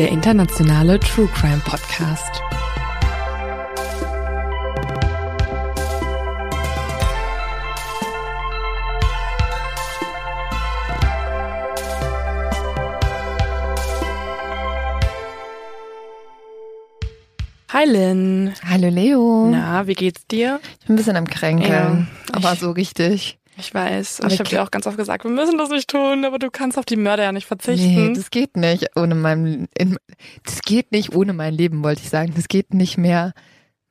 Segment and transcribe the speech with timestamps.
[0.00, 2.40] Der internationale True Crime Podcast.
[17.70, 18.54] Hi Lynn.
[18.66, 19.50] Hallo Leo.
[19.50, 20.60] Na, wie geht's dir?
[20.80, 23.39] Ich bin ein bisschen am Kränkeln, Ja, aber so richtig.
[23.60, 24.20] Ich weiß.
[24.20, 26.38] Und Aber ich habe dir auch ganz oft gesagt, wir müssen das nicht tun, aber
[26.38, 27.94] du kannst auf die Mörder ja nicht verzichten.
[28.08, 29.98] Nee, das geht nicht ohne mein, in,
[30.44, 32.32] das geht nicht ohne mein Leben, wollte ich sagen.
[32.34, 33.32] Das geht nicht mehr,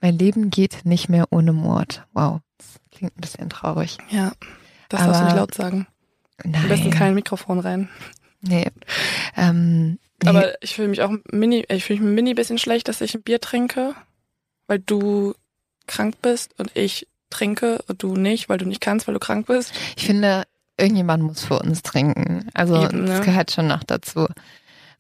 [0.02, 2.06] mein Leben geht nicht mehr ohne Mord.
[2.14, 3.98] Wow, das klingt ein bisschen traurig.
[4.10, 4.32] ja,
[4.90, 5.88] das Aber- darfst du nicht laut sagen.
[6.44, 6.62] Nein.
[6.64, 7.90] Am besten kein Mikrofon rein.
[8.42, 8.68] Nee.
[9.36, 10.30] Ähm, nee.
[10.30, 13.14] Aber ich fühle mich auch mini, ich fühle mich ein mini bisschen schlecht, dass ich
[13.14, 13.94] ein Bier trinke,
[14.68, 15.34] weil du
[15.88, 19.48] krank bist und ich trinke und du nicht, weil du nicht kannst, weil du krank
[19.48, 19.74] bist.
[19.96, 20.44] ich finde,
[20.78, 22.50] irgendjemand muss für uns trinken.
[22.54, 23.08] Also Eben, ne?
[23.08, 24.28] das gehört schon noch dazu.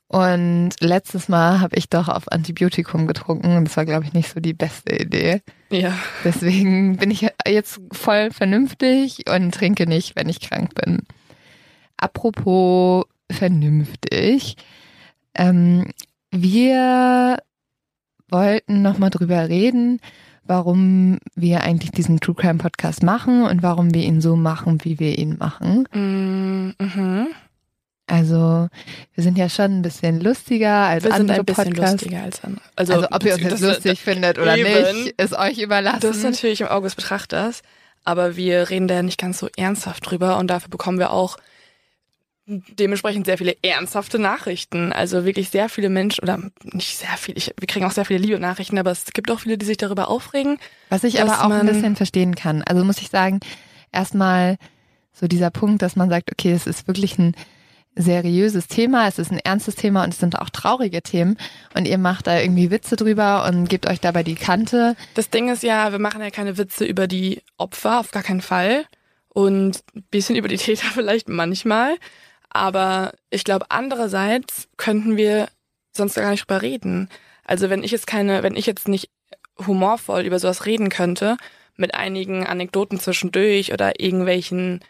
[0.08, 4.34] Und letztes Mal habe ich doch auf Antibiotikum getrunken und das war, glaube ich, nicht
[4.34, 5.42] so die beste Idee.
[5.70, 5.94] Ja.
[6.24, 11.04] Deswegen bin ich jetzt voll vernünftig und trinke nicht, wenn ich krank bin.
[11.96, 14.56] Apropos vernünftig.
[15.36, 15.92] Ähm,
[16.32, 17.38] wir
[18.30, 20.00] wollten nochmal drüber reden,
[20.50, 25.00] warum wir eigentlich diesen True Crime Podcast machen und warum wir ihn so machen, wie
[25.00, 25.88] wir ihn machen.
[25.94, 27.28] Mm, Mhm.
[28.08, 28.68] Also,
[29.14, 31.92] wir sind ja schon ein bisschen lustiger als Wir sind andere ein bisschen Podcasts.
[32.02, 32.62] lustiger als andere.
[32.76, 35.04] Also, ob ihr uns jetzt das- lustig findet oder eben.
[35.04, 36.00] nicht, ist euch überlassen.
[36.02, 37.62] Das ist natürlich im Auge des Betrachters,
[38.04, 41.38] aber wir reden da nicht ganz so ernsthaft drüber und dafür bekommen wir auch
[42.50, 44.92] dementsprechend sehr viele ernsthafte Nachrichten.
[44.92, 48.20] Also wirklich sehr viele Menschen, oder nicht sehr viele, ich, wir kriegen auch sehr viele
[48.20, 50.58] liebe Nachrichten, aber es gibt auch viele, die sich darüber aufregen.
[50.90, 52.64] Was ich aber auch ein bisschen verstehen kann.
[52.64, 53.40] Also muss ich sagen,
[53.92, 54.58] erstmal
[55.14, 57.36] so dieser Punkt, dass man sagt, okay, es ist wirklich ein
[57.96, 61.38] seriöses Thema, es ist ein ernstes Thema und es sind auch traurige Themen
[61.76, 64.96] und ihr macht da irgendwie Witze drüber und gebt euch dabei die Kante.
[65.16, 68.42] Das Ding ist ja, wir machen ja keine Witze über die Opfer, auf gar keinen
[68.42, 68.86] Fall.
[69.28, 71.96] Und ein bisschen über die Täter vielleicht manchmal.
[72.50, 75.50] Aber ich glaube, andererseits könnten wir
[75.92, 77.10] sonst gar nicht drüber reden.
[77.44, 79.10] Also wenn ich jetzt keine, wenn ich jetzt nicht
[79.66, 81.38] humorvoll über sowas reden könnte,
[81.76, 84.82] mit einigen Anekdoten zwischendurch oder irgendwelchen,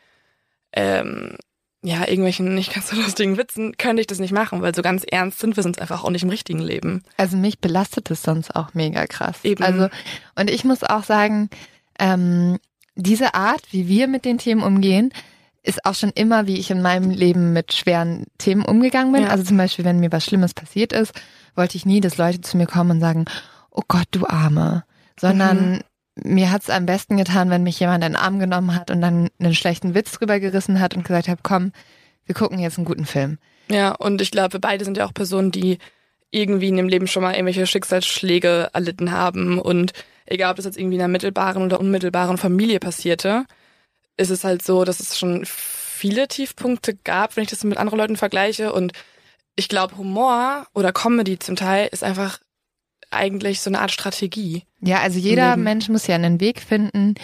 [0.73, 1.37] ähm,
[1.81, 5.03] ja, irgendwelchen nicht ganz so lustigen Witzen, könnte ich das nicht machen, weil so ganz
[5.09, 7.03] ernst sind wir sonst einfach auch nicht im richtigen Leben.
[7.17, 9.39] Also mich belastet es sonst auch mega krass.
[9.43, 9.63] Eben.
[9.63, 9.89] Also
[10.35, 11.49] und ich muss auch sagen,
[11.97, 12.57] ähm,
[12.95, 15.13] diese Art, wie wir mit den Themen umgehen,
[15.69, 19.23] ist auch schon immer, wie ich in meinem Leben mit schweren Themen umgegangen bin.
[19.23, 19.29] Ja.
[19.29, 21.13] Also zum Beispiel, wenn mir was Schlimmes passiert ist,
[21.55, 23.25] wollte ich nie, dass Leute zu mir kommen und sagen,
[23.71, 24.83] oh Gott, du Arme.
[25.19, 25.81] Sondern
[26.15, 29.29] mir hat's am besten getan, wenn mich jemand in den Arm genommen hat und dann
[29.39, 31.71] einen schlechten Witz drüber gerissen hat und gesagt hat, komm,
[32.25, 33.37] wir gucken jetzt einen guten Film.
[33.69, 35.77] Ja, und ich glaube, wir beide sind ja auch Personen, die
[36.31, 39.59] irgendwie in ihrem Leben schon mal irgendwelche Schicksalsschläge erlitten haben.
[39.59, 39.93] Und
[40.25, 43.45] egal, ob das jetzt irgendwie in einer mittelbaren oder unmittelbaren Familie passierte,
[44.19, 47.99] ist es halt so, dass es schon viele Tiefpunkte gab, wenn ich das mit anderen
[47.99, 48.73] Leuten vergleiche.
[48.73, 48.93] Und
[49.55, 52.39] ich glaube, Humor oder Comedy zum Teil ist einfach
[53.11, 54.63] eigentlich so eine Art Strategie.
[54.81, 55.55] Ja, also jeder.
[55.57, 57.15] Mensch muss ja einen Weg finden,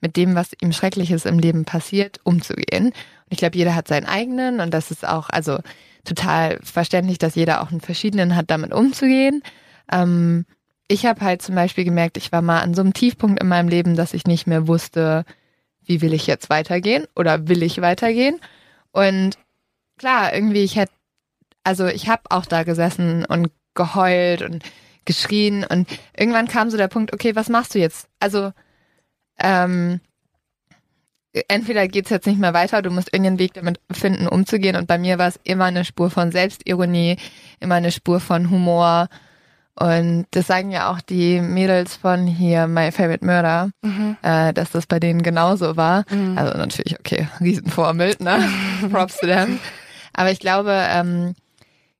[0.00, 2.86] mit dem, was ihm Schreckliches im Leben passiert, umzugehen.
[2.86, 2.94] Und
[3.30, 5.58] ich glaube, jeder hat seinen eigenen und das ist auch, also
[6.04, 9.42] total verständlich, dass jeder auch einen verschiedenen hat, damit umzugehen.
[9.90, 10.44] Ähm,
[10.86, 13.68] ich habe halt zum Beispiel gemerkt, ich war mal an so einem Tiefpunkt in meinem
[13.68, 15.24] Leben, dass ich nicht mehr wusste,
[15.86, 18.40] wie will ich jetzt weitergehen oder will ich weitergehen.
[18.92, 19.36] Und
[19.98, 20.92] klar, irgendwie, ich hätte,
[21.64, 24.62] also ich habe auch da gesessen und geheult und
[25.04, 28.08] geschrien und irgendwann kam so der Punkt, okay, was machst du jetzt?
[28.20, 28.52] Also
[29.38, 30.00] ähm,
[31.48, 34.76] entweder geht's jetzt nicht mehr weiter, du musst irgendeinen Weg damit finden, umzugehen.
[34.76, 37.16] Und bei mir war es immer eine Spur von Selbstironie,
[37.60, 39.08] immer eine Spur von Humor.
[39.76, 44.16] Und das sagen ja auch die Mädels von hier My Favorite Murder, Mhm.
[44.22, 46.04] äh, dass das bei denen genauso war.
[46.10, 46.38] Mhm.
[46.38, 48.38] Also natürlich, okay, Riesenvorbild, ne?
[48.90, 49.58] Props zu them.
[50.12, 51.34] Aber ich glaube, ähm,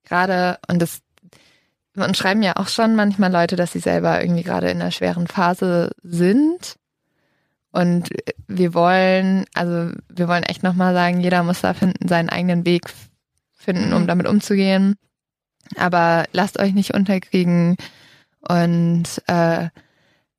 [0.04, 1.00] gerade, und das
[1.96, 5.26] und schreiben ja auch schon manchmal Leute, dass sie selber irgendwie gerade in einer schweren
[5.28, 6.74] Phase sind.
[7.70, 8.08] Und
[8.48, 12.82] wir wollen, also wir wollen echt nochmal sagen, jeder muss da finden, seinen eigenen Weg
[13.56, 14.06] finden, um Mhm.
[14.06, 14.94] damit umzugehen.
[15.76, 17.76] Aber lasst euch nicht unterkriegen
[18.48, 19.68] und äh,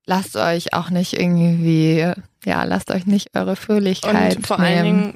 [0.06, 2.12] lasst euch auch nicht irgendwie,
[2.46, 4.68] ja, lasst euch nicht eure Fröhlichkeit Und vor nehmen.
[4.76, 5.14] allen Dingen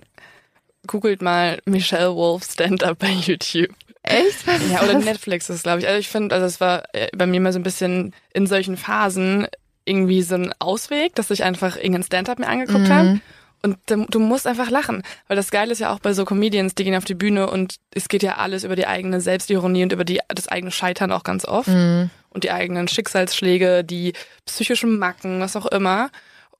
[0.88, 3.70] googelt mal Michelle Wolf Stand-Up bei YouTube.
[4.02, 4.48] Echt?
[4.48, 5.06] Was Ja, oder das?
[5.06, 5.88] Netflix ist, glaube ich.
[5.88, 8.78] Also ich finde, also es war äh, bei mir mal so ein bisschen in solchen
[8.78, 9.46] Phasen
[9.86, 12.94] irgendwie so ein Ausweg, dass ich einfach irgendein Stand-Up mir angeguckt Mhm.
[12.94, 13.20] habe.
[13.62, 15.04] Und du, musst einfach lachen.
[15.28, 17.76] Weil das Geile ist ja auch bei so Comedians, die gehen auf die Bühne und
[17.94, 21.24] es geht ja alles über die eigene Selbstironie und über die, das eigene Scheitern auch
[21.24, 21.68] ganz oft.
[21.68, 22.10] Mhm.
[22.30, 24.14] Und die eigenen Schicksalsschläge, die
[24.46, 26.10] psychischen Macken, was auch immer.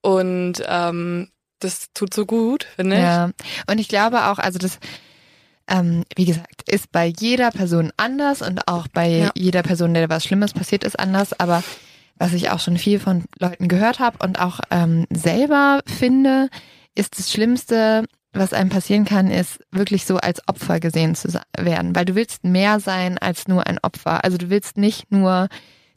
[0.02, 1.30] Und ähm,
[1.60, 3.02] das tut so gut, finde ich.
[3.02, 3.30] Ja,
[3.70, 4.80] und ich glaube auch, also das,
[5.68, 9.32] ähm, wie gesagt, ist bei jeder Person anders und auch bei Ja.
[9.36, 11.40] jeder Person, der was Schlimmes passiert ist, anders.
[11.40, 11.64] Aber
[12.18, 16.50] was ich auch schon viel von Leuten gehört habe und auch ähm, selber finde,
[17.00, 21.96] ist das Schlimmste, was einem passieren kann, ist wirklich so als Opfer gesehen zu werden.
[21.96, 24.24] Weil du willst mehr sein als nur ein Opfer.
[24.24, 25.48] Also du willst nicht nur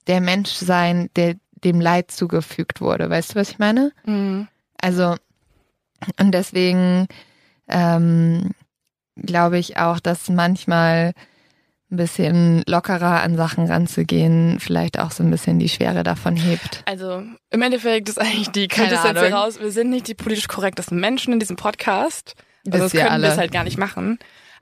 [0.06, 1.34] der Mensch sein, der
[1.64, 3.10] dem Leid zugefügt wurde.
[3.10, 3.92] Weißt du, was ich meine?
[4.06, 4.48] Mhm.
[4.80, 5.16] Also,
[6.18, 7.06] und deswegen
[7.68, 8.50] ähm,
[9.16, 11.12] glaube ich auch, dass manchmal
[11.92, 16.82] ein bisschen lockerer an Sachen ranzugehen, vielleicht auch so ein bisschen die Schwere davon hebt.
[16.86, 19.22] Also im Endeffekt ist eigentlich die Keine Ahnung.
[19.22, 22.34] heraus, wir sind nicht die politisch korrektesten Menschen in diesem Podcast.
[22.66, 24.18] Also das können wir es halt gar nicht machen.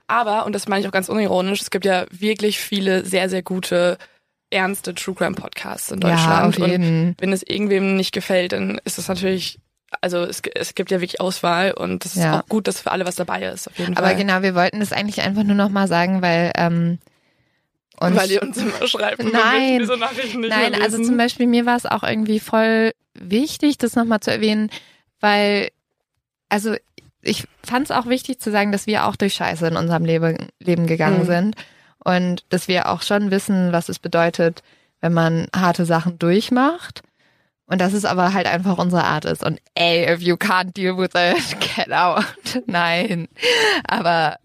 [0.07, 3.43] Aber, und das meine ich auch ganz unironisch, es gibt ja wirklich viele sehr, sehr
[3.43, 3.97] gute,
[4.49, 6.59] ernste True Crime Podcasts in Ja, Deutschland.
[6.59, 7.07] auf jeden.
[7.09, 9.59] Und wenn es irgendwem nicht gefällt, dann ist es natürlich,
[10.01, 12.41] also es, es gibt ja wirklich Auswahl und es ist Ja.
[12.41, 14.17] auch gut, dass für alle was dabei ist, auf jeden Aber Fall.
[14.17, 16.99] genau, wir wollten das eigentlich einfach nur noch mal sagen, weil ähm,
[18.01, 19.79] uns Weil ihr uns immer schreibt, und Nein.
[19.79, 23.95] diese Nachrichten nicht Nein, also zum Beispiel mir war es auch irgendwie voll wichtig, das
[23.95, 24.69] nochmal zu erwähnen,
[25.19, 25.69] weil,
[26.49, 26.75] also
[27.21, 30.49] ich fand es auch wichtig zu sagen, dass wir auch durch Scheiße in unserem Leben,
[30.59, 31.25] Leben gegangen Mhm.
[31.27, 31.55] sind
[32.03, 34.63] und dass wir auch schon wissen, was es bedeutet,
[35.01, 37.01] wenn man harte Sachen durchmacht.
[37.67, 39.45] Und dass es aber halt einfach unsere Art ist.
[39.45, 42.25] Und ey, if you can't deal with it, get out.
[42.65, 43.29] Nein.
[43.87, 44.35] Aber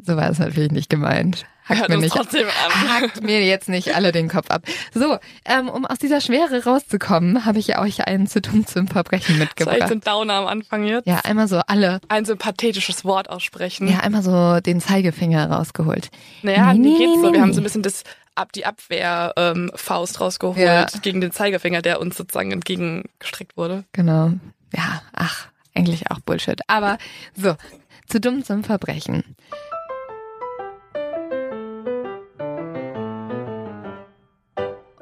[0.00, 1.46] so war es natürlich nicht gemeint.
[1.66, 4.62] Hackt mir nicht hackt mir jetzt nicht alle den Kopf ab.
[4.92, 8.86] So, ähm, um aus dieser Schwere rauszukommen, habe ich ja euch einen zu dumm zum
[8.86, 9.92] Verbrechen Das war echt so mitgebracht.
[9.92, 11.06] ein Downer am Anfang jetzt.
[11.06, 13.88] Ja, einmal so alle, Ein so pathetisches Wort aussprechen.
[13.88, 16.10] ja, einmal so den Zeigefinger rausgeholt.
[16.42, 17.32] Naja, Nee, wie nee, geht's so?
[17.32, 20.86] Wir haben so ein bisschen das ab die Abwehr ähm, Faust rausgeholt Ja.
[21.02, 23.84] gegen den Zeigefinger, der uns sozusagen entgegengestreckt wurde.
[23.92, 24.32] Genau.
[24.74, 26.60] Ja, ach, eigentlich auch Bullshit.
[26.66, 26.98] Aber
[27.36, 27.54] so,
[28.08, 29.22] zu dumm zum Verbrechen.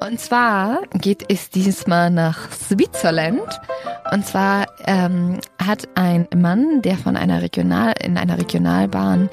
[0.05, 3.61] Und zwar geht es diesmal nach Switzerland.
[4.11, 9.29] Und zwar ähm, hat ein Mann, der von einer Regional in einer Regionalbahn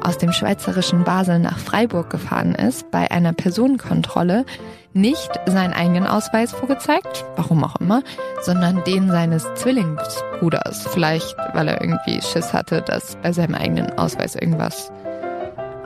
[0.00, 4.46] aus dem schweizerischen Basel nach Freiburg gefahren ist, bei einer Personenkontrolle
[4.94, 8.02] nicht seinen eigenen Ausweis vorgezeigt, warum auch immer,
[8.40, 10.86] sondern den seines Zwillingsbruders.
[10.88, 14.90] Vielleicht, weil er irgendwie Schiss hatte, dass bei seinem eigenen Ausweis irgendwas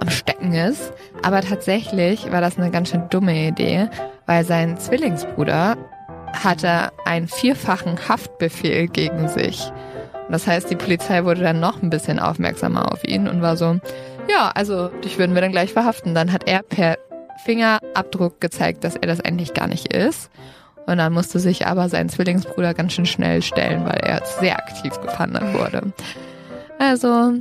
[0.00, 0.93] am Stecken ist.
[1.23, 3.88] Aber tatsächlich war das eine ganz schön dumme Idee,
[4.26, 5.76] weil sein Zwillingsbruder
[6.33, 9.71] hatte einen vierfachen Haftbefehl gegen sich.
[10.26, 13.57] Und das heißt, die Polizei wurde dann noch ein bisschen aufmerksamer auf ihn und war
[13.57, 13.81] so,
[14.31, 16.14] ja, also dich würden wir dann gleich verhaften.
[16.14, 16.99] Dann hat er per
[17.45, 20.31] Fingerabdruck gezeigt, dass er das eigentlich gar nicht ist.
[20.87, 24.99] Und dann musste sich aber sein Zwillingsbruder ganz schön schnell stellen, weil er sehr aktiv
[25.00, 25.93] gefahndet wurde.
[26.78, 27.35] Also,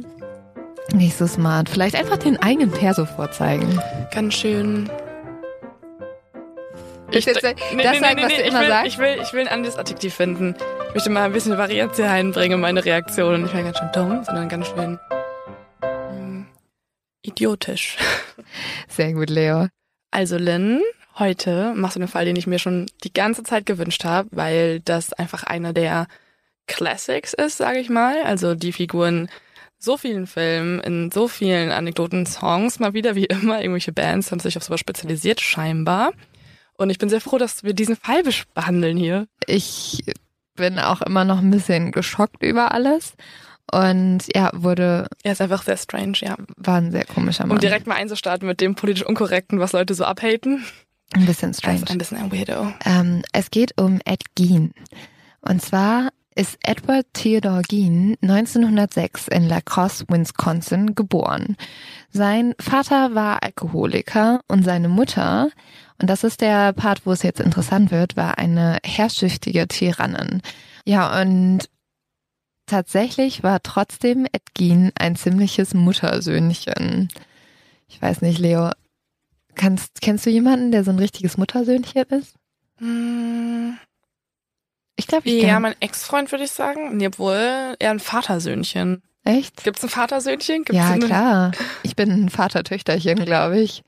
[0.94, 1.70] nicht so smart.
[1.70, 3.80] Vielleicht einfach den eigenen Perso vorzeigen.
[4.14, 4.90] Ganz schön.
[7.12, 8.88] Ist jetzt das sagen, was du ich immer will, sagst?
[8.88, 10.56] Ich will, ich will ein anderes Adjektiv finden.
[10.90, 13.44] Ich möchte mal ein bisschen Varianz hier einbringen in meine Reaktionen.
[13.44, 15.00] Nicht mehr ganz schön dumm, sondern ganz schön
[15.84, 16.48] ähm,
[17.22, 17.98] idiotisch.
[18.90, 19.68] Sehr gut, Leo.
[20.12, 20.82] Also Lynn,
[21.18, 24.82] heute machst du einen Fall, den ich mir schon die ganze Zeit gewünscht habe, weil
[24.82, 26.08] das einfach einer der
[26.68, 28.22] Classics ist, sage ich mal.
[28.24, 29.30] Also die Figuren
[29.80, 34.40] so vielen Filmen, in so vielen Anekdoten, Songs, mal wieder wie immer, irgendwelche Bands haben
[34.40, 36.14] sich auf sowas spezialisiert, scheinbar.
[36.78, 39.28] Und ich bin sehr froh, dass wir diesen Fall behandeln hier.
[39.48, 40.04] Ich
[40.56, 43.14] bin auch immer noch ein bisschen geschockt über alles.
[43.72, 45.08] Und ja, wurde.
[45.24, 46.36] Er ist einfach sehr strange, ja.
[46.56, 47.58] War ein sehr komischer Mann.
[47.58, 50.64] Um direkt mal einzustarten mit dem politisch Unkorrekten, was Leute so abhaten.
[51.14, 51.84] Ein bisschen strange.
[51.90, 52.74] Ein bisschen ein Weirdo.
[52.86, 54.74] Ähm, es geht um Ed Gein.
[55.42, 61.58] Und zwar ist Edward Theodore Gein 1906 in La Crosse, Wisconsin geboren.
[62.12, 65.50] Sein Vater war Alkoholiker und seine Mutter,
[66.00, 70.42] und das ist der Part, wo es jetzt interessant wird, war eine herrschsüchtige Tyrannin.
[70.86, 71.70] Ja, und
[72.68, 77.08] tatsächlich war trotzdem Ed Gein ein ziemliches Muttersöhnchen.
[77.88, 78.70] Ich weiß nicht, Leo,
[79.56, 82.36] kannst, kennst du jemanden, der so ein richtiges Muttersöhnchen ist?
[82.78, 83.80] Hm,
[84.98, 86.98] Ich glaube, ich ja, kenn- mein Ex-Freund würde ich sagen.
[86.98, 89.02] Nee, obwohl, eher ein Vatersöhnchen.
[89.24, 89.64] Echt?
[89.64, 90.64] Gibt's ein Vatersöhnchen?
[90.66, 91.52] Gibt's Ja, eine, klar.
[91.84, 93.84] Ich bin ein Vatertöchterchen, glaube ich.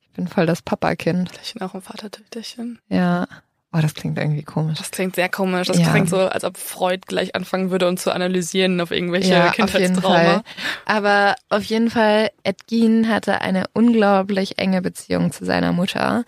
[0.00, 1.30] Ich bin voll das Papakind.
[1.30, 2.78] Vielleicht auch ein Vatertöchterchen.
[2.88, 3.26] Ja.
[3.74, 4.76] Oh, das klingt irgendwie komisch.
[4.78, 5.68] Das klingt sehr komisch.
[5.68, 5.88] Das Ja.
[5.90, 9.56] klingt so, als ob Freud gleich anfangen würde, uns zu analysieren auf irgendwelche Ja, auf
[9.56, 10.18] jeden Kindheitstrauma.
[10.18, 10.42] Fall.
[10.84, 16.24] Aber auf jeden Fall, Ed Gein hatte eine unglaublich enge Beziehung zu seiner Mutter.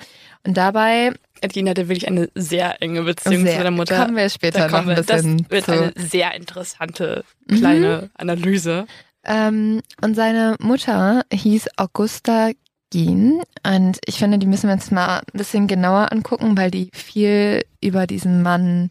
[0.47, 1.13] Und dabei
[1.45, 3.97] Edgin hatte wirklich eine sehr enge Beziehung sehr, zu seiner Mutter.
[4.05, 5.73] kommen wir später Da noch ein wir, das bisschen wird zu.
[5.73, 7.57] eine sehr interessante Mhm.
[7.57, 8.87] kleine Analyse.
[9.25, 12.51] Ähm, und seine Mutter hieß Augusta
[12.93, 13.41] Gein.
[13.67, 17.65] Und ich finde, die müssen wir uns mal ein bisschen genauer angucken, weil die viel
[17.83, 18.91] über diesen Mann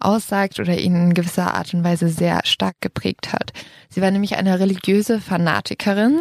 [0.00, 3.52] aussagt oder ihn in gewisser Art und Weise sehr stark geprägt hat.
[3.88, 6.20] Sie war nämlich eine religiöse Fanatikerin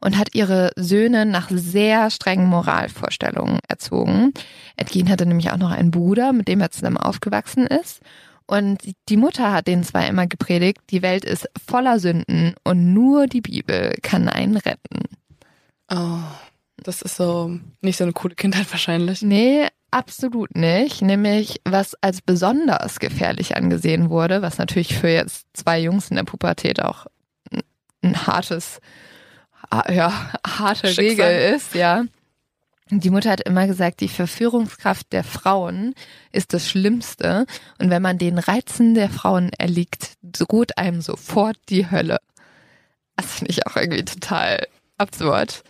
[0.00, 4.32] und hat ihre Söhne nach sehr strengen Moralvorstellungen erzogen.
[4.76, 8.00] Edgin hatte nämlich auch noch einen Bruder, mit dem er zusammen aufgewachsen ist.
[8.46, 13.28] Und die Mutter hat den zwei immer gepredigt, die Welt ist voller Sünden und nur
[13.28, 15.04] die Bibel kann einen retten.
[15.88, 16.18] Oh,
[16.76, 19.22] das ist so nicht so eine coole Kindheit wahrscheinlich.
[19.22, 21.02] Nee, absolut nicht.
[21.02, 26.24] Nämlich, was als besonders gefährlich angesehen wurde, was natürlich für jetzt zwei Jungs in der
[26.24, 27.06] Pubertät auch
[28.02, 28.80] ein, hartes,
[29.70, 31.26] ha- ja, harte Schicksal.
[31.26, 32.04] Regel ist, ja.
[32.92, 35.94] Die Mutter hat immer gesagt, die Verführungskraft der Frauen
[36.32, 37.46] ist das Schlimmste.
[37.78, 42.18] Und wenn man den Reizen der Frauen erliegt, droht einem sofort die Hölle.
[43.14, 44.66] Das finde ich auch irgendwie total
[44.98, 45.62] absurd.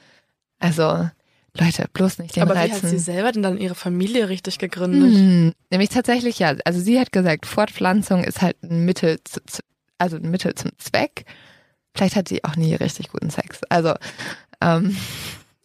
[0.61, 1.11] Also,
[1.59, 2.75] Leute, bloß nicht den Aber wie Reizen.
[2.83, 5.15] hat sie selber denn dann ihre Familie richtig gegründet?
[5.15, 6.55] Hm, nämlich tatsächlich ja.
[6.65, 9.41] Also sie hat gesagt, Fortpflanzung ist halt ein Mittel, zu,
[9.99, 11.25] also ein Mittel zum Zweck.
[11.95, 13.61] Vielleicht hat sie auch nie richtig guten Sex.
[13.69, 13.95] Also
[14.61, 14.97] ähm,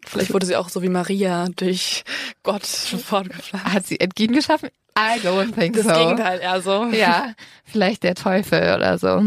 [0.08, 2.04] Vielleicht wurde sie auch so wie Maria durch
[2.44, 3.66] Gott fortgepflanzt.
[3.74, 4.70] hat sie Edgin geschaffen?
[4.98, 5.94] I don't think Das so.
[5.94, 6.86] Gegenteil eher so.
[6.86, 9.24] Ja, vielleicht der Teufel oder so.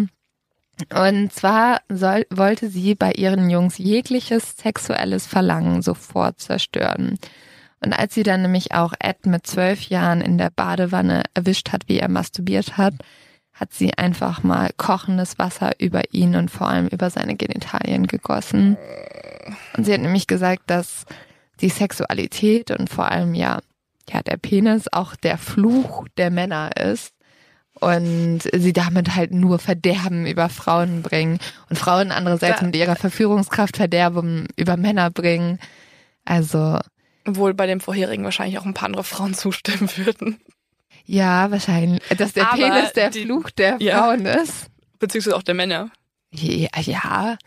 [0.94, 7.18] Und zwar soll, wollte sie bei ihren Jungs jegliches sexuelles Verlangen sofort zerstören.
[7.80, 11.88] Und als sie dann nämlich auch Ed mit zwölf Jahren in der Badewanne erwischt hat,
[11.88, 12.94] wie er masturbiert hat,
[13.52, 18.76] hat sie einfach mal kochendes Wasser über ihn und vor allem über seine Genitalien gegossen.
[19.76, 21.06] Und sie hat nämlich gesagt, dass
[21.60, 23.60] die Sexualität und vor allem ja,
[24.08, 27.17] ja, der Penis auch der Fluch der Männer ist
[27.80, 31.38] und sie damit halt nur Verderben über Frauen bringen
[31.70, 35.58] und Frauen andererseits Da- mit ihrer Verführungskraft Verderben über Männer bringen.
[36.24, 36.78] Also
[37.26, 40.38] Obwohl bei dem vorherigen wahrscheinlich auch ein paar andere Frauen zustimmen würden.
[41.04, 43.98] ja, wahrscheinlich, dass der Aber Penis der die- Fluch der ja.
[44.02, 44.66] Frauen ist.
[44.98, 45.90] Beziehungsweise auch der Männer.
[46.32, 47.38] Ja, ja,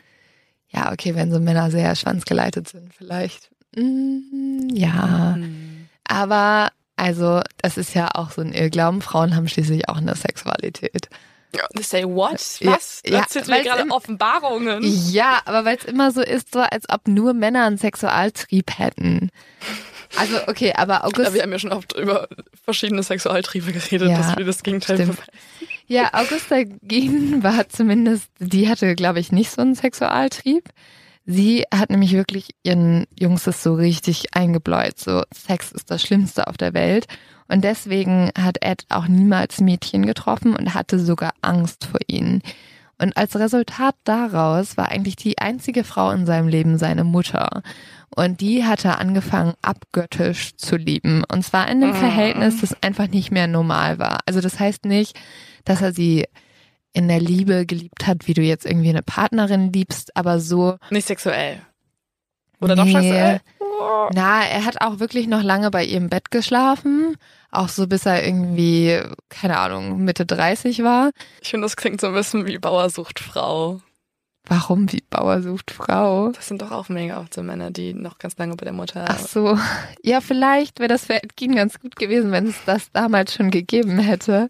[0.69, 3.51] ja, okay, wenn so Männer sehr schwanzgeleitet sind, vielleicht.
[3.75, 5.87] Mm, ja, Hm.
[6.05, 9.01] aber also das ist ja auch so ein Irrglauben.
[9.01, 11.09] Frauen haben schließlich auch eine Sexualität.
[11.81, 12.33] Say what?
[12.61, 13.01] Was?
[13.05, 14.79] ja, Erzählst du mir gerade im- Offenbarungen?
[15.11, 19.29] Ja, aber weil es immer so ist, so als ob nur Männer einen Sexualtrieb hätten.
[20.17, 22.27] Also okay, aber August, Ja, wir haben ja schon oft über
[22.63, 25.11] verschiedene Sexualtriebe geredet, Ja, dass wir das Gegenteil stimmt.
[25.17, 25.31] beweisen.
[25.87, 30.69] ja, Augusta Gien war zumindest, die hatte, glaube ich, nicht so einen Sexualtrieb.
[31.25, 34.99] Sie hat nämlich wirklich ihren Jungs das so richtig eingebläut.
[34.99, 37.07] So, Sex ist das Schlimmste auf der Welt.
[37.47, 42.41] Und deswegen hat Ed auch niemals Mädchen getroffen und hatte sogar Angst vor ihnen.
[42.97, 47.63] Und als Resultat daraus war eigentlich die einzige Frau in seinem Leben seine Mutter.
[48.15, 51.23] Und die hatte angefangen, abgöttisch zu lieben.
[51.31, 51.95] Und zwar in einem Mm.
[51.95, 54.19] Verhältnis, das einfach nicht mehr normal war.
[54.25, 55.19] Also das heißt nicht,
[55.65, 56.25] dass er sie
[56.93, 61.07] in der Liebe geliebt hat, wie du jetzt irgendwie eine Partnerin liebst, aber so, Nicht
[61.07, 61.61] sexuell.
[62.59, 63.41] Oder doch sexuell?
[64.13, 67.17] Na, er hat auch wirklich noch lange bei ihr im Bett geschlafen.
[67.49, 71.11] Auch so bis er irgendwie, keine Ahnung, Mitte 30 war.
[71.41, 73.81] Ich finde, das klingt so ein bisschen wie Bauer sucht Frau.
[74.45, 76.29] Warum wie Bauer sucht Frau?
[76.29, 79.05] Das sind doch auch mega oft so Männer, die noch ganz lange bei der Mutter.
[79.07, 79.57] Ach so.
[80.03, 83.99] Ja, vielleicht wäre das für Edgin ganz gut gewesen, wenn es das damals schon gegeben
[83.99, 84.49] hätte.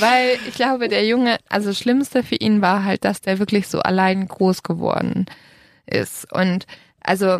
[0.00, 3.68] Weil ich glaube, der Junge, also das Schlimmste für ihn war halt, dass der wirklich
[3.68, 5.26] so allein groß geworden
[5.86, 6.30] ist.
[6.32, 6.66] Und
[7.00, 7.38] also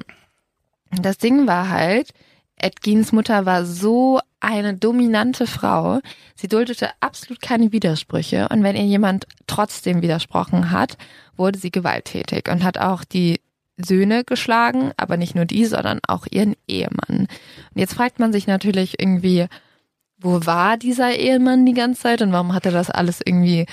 [0.91, 2.11] das Ding war halt,
[2.57, 6.01] Edgins Mutter war so eine dominante Frau.
[6.35, 8.49] Sie duldete absolut keine Widersprüche.
[8.49, 10.97] Und wenn ihr jemand trotzdem widersprochen hat,
[11.37, 13.41] wurde sie gewalttätig und hat auch die
[13.77, 17.27] Söhne geschlagen, aber nicht nur die, sondern auch ihren Ehemann.
[17.27, 17.29] Und
[17.75, 19.47] jetzt fragt man sich natürlich irgendwie,
[20.19, 23.67] wo war dieser Ehemann die ganze Zeit und warum hat er das alles irgendwie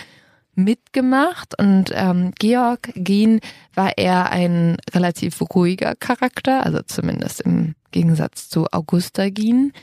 [0.55, 1.57] mitgemacht?
[1.57, 3.39] Und ähm, Georg Gien
[3.73, 9.73] war eher ein relativ ruhiger Charakter, also zumindest im Gegensatz zu Augusta Gien.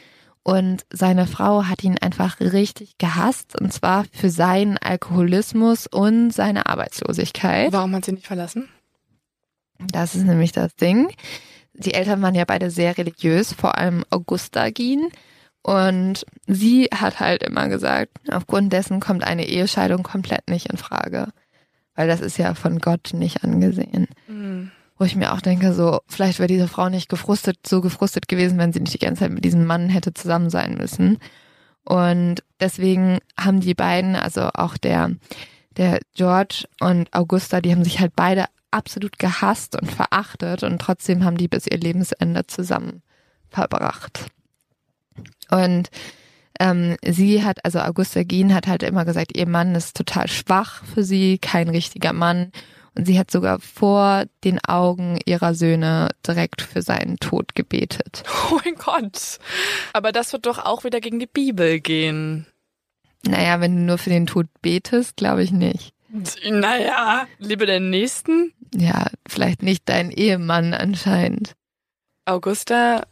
[0.42, 6.66] Und seine Frau hat ihn einfach richtig gehasst, und zwar für seinen Alkoholismus und seine
[6.66, 7.72] Arbeitslosigkeit.
[7.72, 8.68] Warum hat sie nicht verlassen?
[9.78, 11.12] Das ist nämlich das Ding.
[11.74, 15.08] Die Eltern waren ja beide sehr religiös, vor allem Augusta Gien.
[15.62, 21.28] Und sie hat halt immer gesagt, aufgrund dessen kommt eine Ehescheidung komplett nicht in Frage.
[21.94, 24.08] Weil das ist ja von Gott nicht angesehen.
[24.26, 24.70] Mhm.
[24.96, 28.58] Wo ich mir auch denke, so, vielleicht wäre diese Frau nicht gefrustet, so gefrustet gewesen,
[28.58, 31.18] wenn sie nicht die ganze Zeit mit diesem Mann hätte zusammen sein müssen.
[31.84, 35.12] Und deswegen haben die beiden, also auch der,
[35.76, 41.24] der George und Augusta, die haben sich halt beide absolut gehasst und verachtet und trotzdem
[41.24, 43.02] haben die bis ihr Lebensende zusammen
[43.48, 44.26] verbracht.
[45.50, 45.90] Und
[46.58, 50.84] ähm, sie hat, also Augusta Gien hat halt immer gesagt, ihr Mann ist total schwach
[50.84, 52.52] für sie, kein richtiger Mann.
[52.94, 58.24] Und sie hat sogar vor den Augen ihrer Söhne direkt für seinen Tod gebetet.
[58.52, 59.38] Oh mein Gott.
[59.92, 62.46] Aber das wird doch auch wieder gegen die Bibel gehen.
[63.24, 65.94] Naja, wenn du nur für den Tod betest, glaube ich nicht.
[66.44, 68.52] Naja, liebe den Nächsten?
[68.74, 71.54] Ja, vielleicht nicht dein Ehemann anscheinend.
[72.24, 73.02] Augusta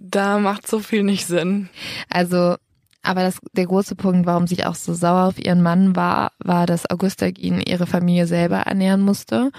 [0.00, 1.68] da macht so viel nicht Sinn.
[2.08, 2.56] Also,
[3.02, 6.66] aber das, der große Punkt, warum sie auch so sauer auf ihren Mann war, war,
[6.66, 9.52] dass Augusta ihn ihre Familie selber ernähren musste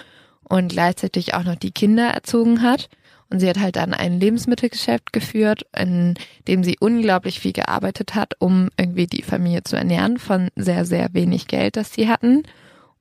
[0.44, 2.90] und gleichzeitig auch noch die Kinder erzogen hat.
[3.30, 6.16] Und sie hat halt dann ein Lebensmittelgeschäft geführt, in
[6.50, 11.14] dem sie unglaublich viel gearbeitet hat, um irgendwie die Familie zu ernähren von sehr, sehr
[11.14, 12.44] wenig Geld, das sie hatten.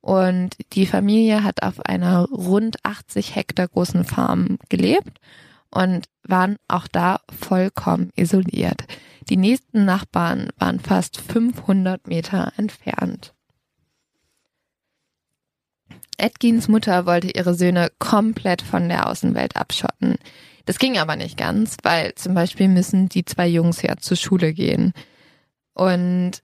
[0.00, 5.18] Und die Familie hat auf einer rund 80 Hektar großen Farm gelebt
[5.70, 8.84] und waren auch da vollkommen isoliert.
[9.28, 13.34] Die nächsten Nachbarn waren fast 500 Meter entfernt.
[16.18, 20.16] Edgins Mutter wollte ihre Söhne komplett von der Außenwelt abschotten.
[20.66, 24.52] Das ging aber nicht ganz, weil zum Beispiel müssen die zwei Jungs ja zur Schule
[24.52, 24.92] gehen.
[25.72, 26.42] Und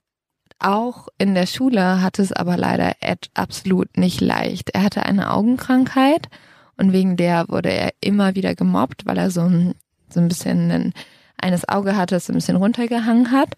[0.59, 4.71] auch in der Schule hatte es aber leider Ed absolut nicht leicht.
[4.71, 6.29] Er hatte eine Augenkrankheit
[6.77, 9.73] und wegen der wurde er immer wieder gemobbt, weil er so ein,
[10.09, 10.93] so ein bisschen ein,
[11.37, 13.55] eines Auge hatte, das ein bisschen runtergehangen hat.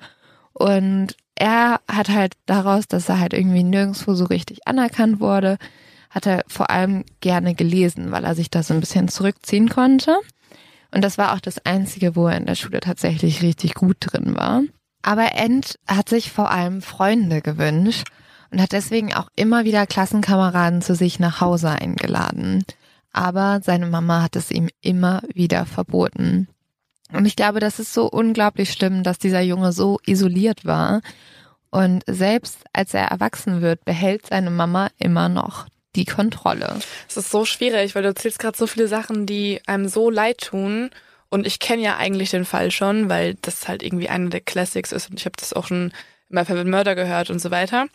[0.54, 5.58] Und er hat halt daraus, dass er halt irgendwie nirgendwo so richtig anerkannt wurde,
[6.10, 10.18] hat er vor allem gerne gelesen, weil er sich da so ein bisschen zurückziehen konnte.
[10.92, 14.36] Und das war auch das Einzige, wo er in der Schule tatsächlich richtig gut drin
[14.36, 14.64] war.
[15.02, 18.08] Aber End hat sich vor allem Freunde gewünscht
[18.52, 22.66] und hat deswegen auch immer wieder Klassenkameraden zu sich nach Hause eingeladen
[23.12, 26.48] aber seine Mama hat es ihm immer wieder verboten.
[27.12, 31.02] Und ich glaube, das ist so unglaublich schlimm, dass dieser Junge so isoliert war.
[31.72, 36.80] Und selbst als er erwachsen wird, behält seine Mama immer noch die Kontrolle.
[37.08, 40.40] Es ist so schwierig, weil du erzählst gerade so viele Sachen, die einem so leid
[40.40, 40.92] tun.
[41.30, 44.92] Und ich kenne ja eigentlich den Fall schon, weil das halt irgendwie einer der Classics
[44.92, 45.10] ist.
[45.10, 45.92] Und ich habe das auch schon
[46.30, 47.88] meinem Fall Mörder gehört und so weiter.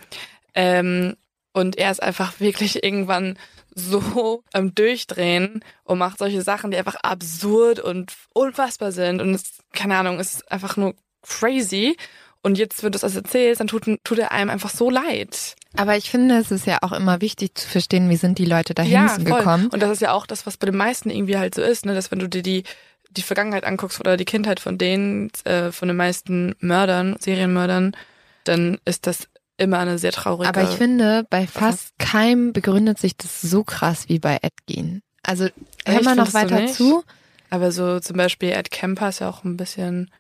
[0.55, 1.17] Ähm,
[1.53, 3.39] und er ist einfach wirklich irgendwann
[3.75, 9.21] so am Durchdrehen und macht solche Sachen, die einfach absurd und unfassbar sind.
[9.21, 11.97] Und es, keine Ahnung, es ist einfach nur crazy.
[12.43, 15.57] Und jetzt, wenn du das erzählst, dann tut, tut er einem einfach so leid.
[15.77, 18.75] Aber ich finde, es ist ja auch immer wichtig zu verstehen, wie sind die Leute
[18.75, 19.69] dahin ja, gekommen.
[19.69, 21.95] Und das ist ja auch das, was bei den meisten irgendwie halt so ist, ne?
[21.95, 22.65] dass wenn du dir die,
[23.11, 27.97] die Vergangenheit anguckst oder die Kindheit von denen, äh, von den meisten Mördern, Serienmördern,
[28.45, 30.49] dann ist das immer eine sehr traurige.
[30.49, 35.03] Aber ich finde, bei fast keinem begründet sich das so krass wie bei Edgin.
[35.23, 35.49] Also
[35.87, 37.05] hör mal noch weiter zu.
[37.51, 40.11] Aber so zum Beispiel Ed Kemper ist ja auch ein bisschen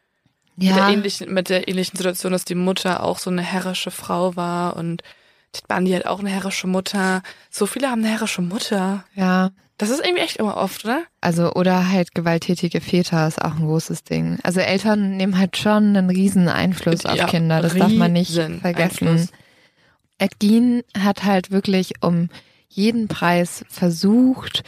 [0.56, 0.70] ja.
[0.70, 4.36] mit, der ähnlichen, mit der ähnlichen Situation, dass die Mutter auch so eine herrische Frau
[4.36, 5.02] war und
[5.52, 7.22] Ted Bundy hat auch eine herrische Mutter.
[7.50, 9.04] So viele haben eine herrische Mutter.
[9.14, 9.50] Ja.
[9.76, 11.02] Das ist irgendwie echt immer oft, oder?
[11.20, 14.38] Also, oder halt gewalttätige Väter ist auch ein großes Ding.
[14.44, 17.60] Also Eltern nehmen halt schon einen riesen Einfluss auf ja, Kinder.
[17.60, 19.08] Das darf man nicht vergessen.
[19.08, 19.28] Einfluss.
[20.18, 22.28] Ed Gein hat halt wirklich um
[22.68, 24.62] jeden Preis versucht,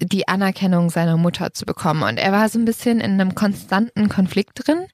[0.00, 2.02] die Anerkennung seiner Mutter zu bekommen.
[2.02, 4.86] Und er war so ein bisschen in einem konstanten Konflikt drin.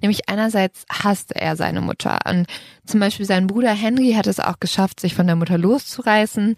[0.00, 2.18] Nämlich einerseits hasste er seine Mutter.
[2.28, 2.46] Und
[2.84, 6.56] zum Beispiel sein Bruder Henry hat es auch geschafft, sich von der Mutter loszureißen.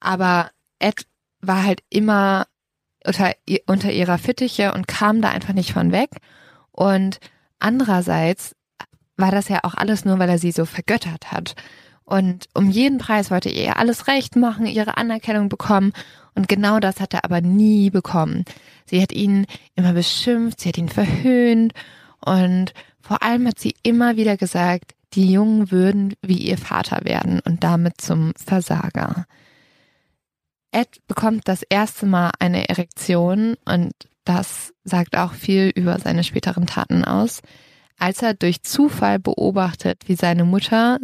[0.00, 1.04] Aber Ed
[1.40, 2.46] war halt immer
[3.06, 3.32] unter,
[3.66, 6.10] unter ihrer Fittiche und kam da einfach nicht von weg.
[6.72, 7.20] Und
[7.58, 8.54] andererseits
[9.16, 11.54] war das ja auch alles nur, weil er sie so vergöttert hat.
[12.04, 15.92] Und um jeden Preis wollte er ihr alles recht machen, ihre Anerkennung bekommen.
[16.34, 18.44] Und genau das hat er aber nie bekommen.
[18.86, 21.74] Sie hat ihn immer beschimpft, sie hat ihn verhöhnt
[22.24, 27.40] und vor allem hat sie immer wieder gesagt, die Jungen würden wie ihr Vater werden
[27.44, 29.26] und damit zum Versager.
[30.70, 33.92] Ed bekommt das erste Mal eine Erektion und
[34.24, 37.40] das sagt auch viel über seine späteren Taten aus,
[37.98, 40.98] als er durch Zufall beobachtet, wie seine Mutter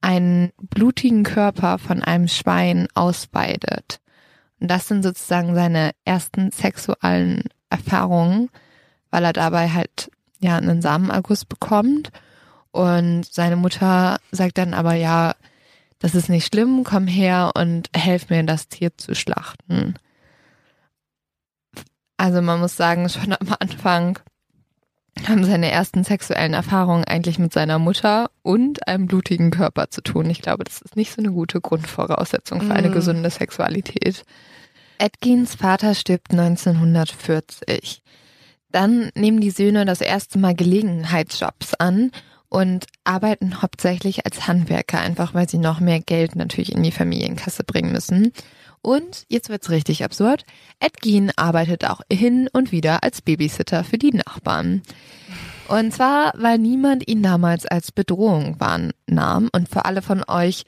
[0.00, 4.00] einen blutigen Körper von einem Schwein ausweidet.
[4.60, 8.48] Und das sind sozusagen seine ersten sexuellen Erfahrungen,
[9.10, 12.10] weil er dabei halt ja einen Samenerguss bekommt.
[12.70, 15.34] Und seine Mutter sagt dann aber, ja,
[16.02, 19.94] das ist nicht schlimm, komm her und helf mir, das Tier zu schlachten.
[22.16, 24.18] Also man muss sagen, schon am Anfang
[25.28, 30.28] haben seine ersten sexuellen Erfahrungen eigentlich mit seiner Mutter und einem blutigen Körper zu tun.
[30.28, 32.92] Ich glaube, das ist nicht so eine gute Grundvoraussetzung für eine mm.
[32.92, 34.24] gesunde Sexualität.
[34.98, 38.02] Edgins Vater stirbt 1940.
[38.70, 42.10] Dann nehmen die Söhne das erste Mal Gelegenheitsjobs an
[42.52, 47.64] und arbeiten hauptsächlich als Handwerker, einfach weil sie noch mehr Geld natürlich in die Familienkasse
[47.64, 48.30] bringen müssen.
[48.82, 50.44] Und jetzt wird's richtig absurd.
[50.78, 54.82] Edgin arbeitet auch hin und wieder als Babysitter für die Nachbarn.
[55.68, 60.64] Und zwar, weil niemand ihn damals als Bedrohung wahrnahm und für alle von euch,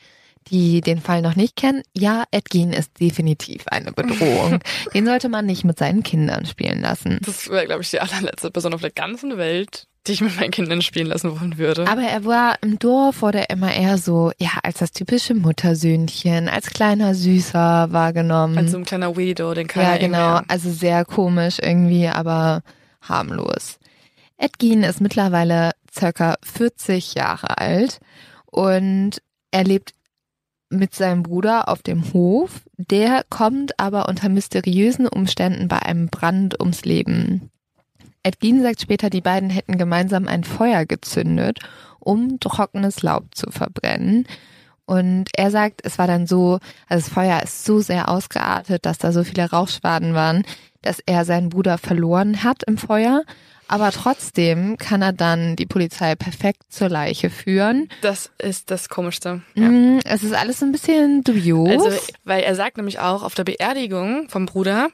[0.49, 4.61] die den Fall noch nicht kennen, ja, Edgin ist definitiv eine Bedrohung.
[4.95, 7.19] den sollte man nicht mit seinen Kindern spielen lassen.
[7.27, 10.51] Das wäre, glaube ich, die allerletzte Person auf der ganzen Welt, die ich mit meinen
[10.51, 11.87] Kindern spielen lassen wollen würde.
[11.89, 16.49] Aber er war im Dorf, wurde er immer eher so, ja, als das typische Muttersöhnchen,
[16.49, 18.59] als kleiner Süßer wahrgenommen.
[18.59, 20.41] Als so ein kleiner Weirdo, den keiner Ja, genau.
[20.49, 22.63] Also sehr komisch irgendwie, aber
[23.01, 23.79] harmlos.
[24.37, 28.01] Edgin ist mittlerweile circa 40 Jahre alt
[28.47, 29.95] und er lebt
[30.69, 32.63] mit seinem Bruder auf dem Hof.
[32.77, 37.51] Der kommt aber unter mysteriösen Umständen bei einem Brand ums Leben.
[38.25, 41.61] Edgin sagt später, die beiden hätten gemeinsam ein Feuer gezündet,
[42.01, 44.27] um trockenes Laub zu verbrennen.
[44.87, 46.59] Und er sagt, es war dann so,
[46.89, 50.45] also das Feuer ist so sehr ausgeartet, dass da so viele Rauchschwaden waren,
[50.83, 53.23] dass er seinen Bruder verloren hat im Feuer.
[53.67, 57.89] Aber trotzdem kann er dann die Polizei perfekt zur Leiche führen.
[58.03, 59.43] Das ist das Komischste.
[59.55, 59.69] Ja.
[59.71, 61.71] Mm, es ist alles ein bisschen dubios.
[61.71, 64.91] Also, weil er sagt nämlich auch auf der Beerdigung vom Bruder,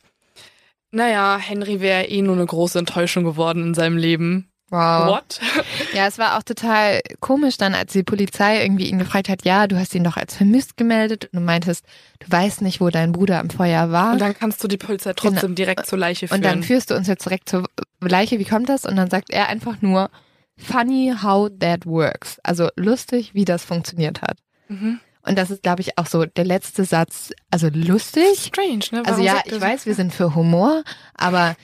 [0.93, 4.51] naja, Henry wäre eh nur eine große Enttäuschung geworden in seinem Leben.
[4.71, 5.09] Wow.
[5.09, 5.41] What?
[5.95, 9.67] Ja, es war auch total komisch dann, als die Polizei irgendwie ihn gefragt hat, ja,
[9.67, 11.85] du hast ihn doch als vermisst gemeldet und du meintest,
[12.21, 14.13] du weißt nicht, wo dein Bruder im Feuer war.
[14.13, 15.55] Und dann kannst du die Polizei trotzdem genau.
[15.55, 16.39] direkt zur Leiche führen.
[16.39, 17.65] Und dann führst du uns jetzt direkt zur
[18.01, 18.85] Leiche, wie kommt das?
[18.85, 20.11] Und dann sagt er einfach nur,
[20.57, 22.39] funny how that works.
[22.45, 24.39] Also lustig, wie das funktioniert hat.
[24.69, 25.01] Mhm.
[25.23, 27.33] Und das ist, glaube ich, auch so der letzte Satz.
[27.51, 28.47] Also lustig.
[28.47, 29.03] Strange, ne?
[29.05, 30.83] Warum also ja, ich weiß, wir sind für Humor,
[31.15, 31.57] aber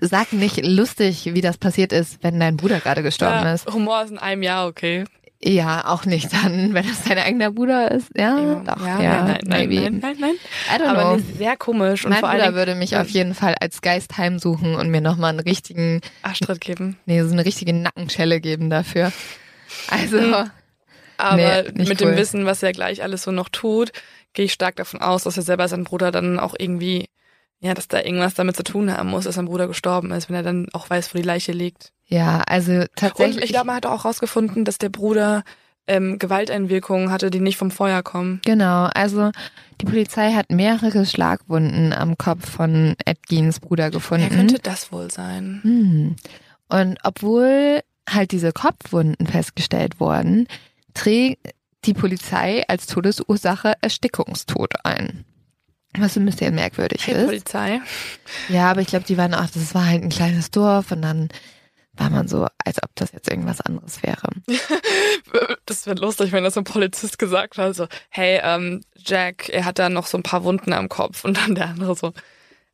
[0.00, 3.70] sag nicht lustig, wie das passiert ist, wenn dein Bruder gerade gestorben ja, ist.
[3.72, 5.04] Humor ist in einem Jahr okay.
[5.42, 8.08] Ja, auch nicht dann, wenn es dein eigener Bruder ist.
[8.16, 10.34] Ja, ja doch, ja, ja nein, nein, nein, nein, nein,
[10.74, 11.24] I don't Aber know.
[11.36, 12.04] sehr komisch.
[12.04, 15.02] Und mein vor Bruder allem, würde mich auf jeden Fall als Geist heimsuchen und mir
[15.02, 16.96] nochmal einen richtigen Arschtritt geben.
[17.04, 19.12] Nee, so eine richtige Nackenschelle geben dafür.
[19.90, 20.18] Also.
[20.18, 20.50] Hm.
[21.16, 22.10] Aber nee, mit cool.
[22.10, 23.92] dem Wissen, was er gleich alles so noch tut,
[24.32, 27.08] gehe ich stark davon aus, dass er selber seinen Bruder dann auch irgendwie,
[27.60, 30.36] ja, dass da irgendwas damit zu tun haben muss, dass sein Bruder gestorben ist, wenn
[30.36, 31.92] er dann auch weiß, wo die Leiche liegt.
[32.06, 33.36] Ja, also tatsächlich.
[33.36, 35.44] Und ich glaube, man hat auch rausgefunden, dass der Bruder
[35.86, 38.40] ähm, Gewalteinwirkungen hatte, die nicht vom Feuer kommen.
[38.44, 39.30] Genau, also
[39.80, 44.26] die Polizei hat mehrere Schlagwunden am Kopf von Edgins Bruder gefunden.
[44.30, 45.60] Wer könnte das wohl sein?
[45.62, 46.16] Hm.
[46.68, 50.46] Und obwohl halt diese Kopfwunden festgestellt wurden,
[50.94, 51.54] trägt
[51.84, 55.24] die Polizei als Todesursache Erstickungstod ein.
[55.96, 57.26] Was ein bisschen merkwürdig hey, ist.
[57.26, 57.80] Polizei.
[58.48, 61.28] Ja, aber ich glaube, die waren auch, das war halt ein kleines Dorf und dann
[61.96, 64.28] war man so, als ob das jetzt irgendwas anderes wäre.
[65.66, 69.78] das wäre lustig, wenn das ein Polizist gesagt hat, so, hey, ähm, Jack, er hat
[69.78, 72.12] da noch so ein paar Wunden am Kopf und dann der andere so,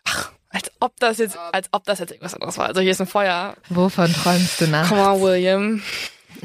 [0.05, 2.67] ach, als ob das jetzt, als ob das jetzt irgendwas anderes war.
[2.67, 3.57] Also hier ist ein Feuer.
[3.69, 4.89] Wovon träumst du nach?
[4.89, 5.83] Komm mal, William.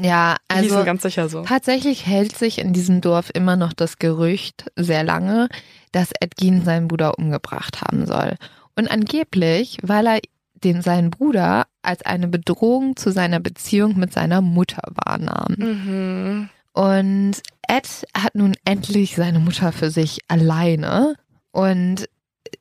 [0.00, 1.42] Ja, also ganz sicher so.
[1.42, 5.48] tatsächlich hält sich in diesem Dorf immer noch das Gerücht sehr lange,
[5.92, 8.34] dass Edgin seinen Bruder umgebracht haben soll.
[8.76, 10.20] Und angeblich, weil er
[10.64, 15.54] den seinen Bruder als eine Bedrohung zu seiner Beziehung mit seiner Mutter wahrnahm.
[15.56, 16.48] Mhm.
[16.72, 21.14] Und Ed hat nun endlich seine Mutter für sich alleine.
[21.52, 22.08] Und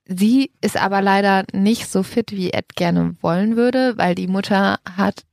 [0.05, 4.79] sie ist aber leider nicht so fit, wie Ed gerne wollen würde, weil die Mutter
[4.95, 5.23] hat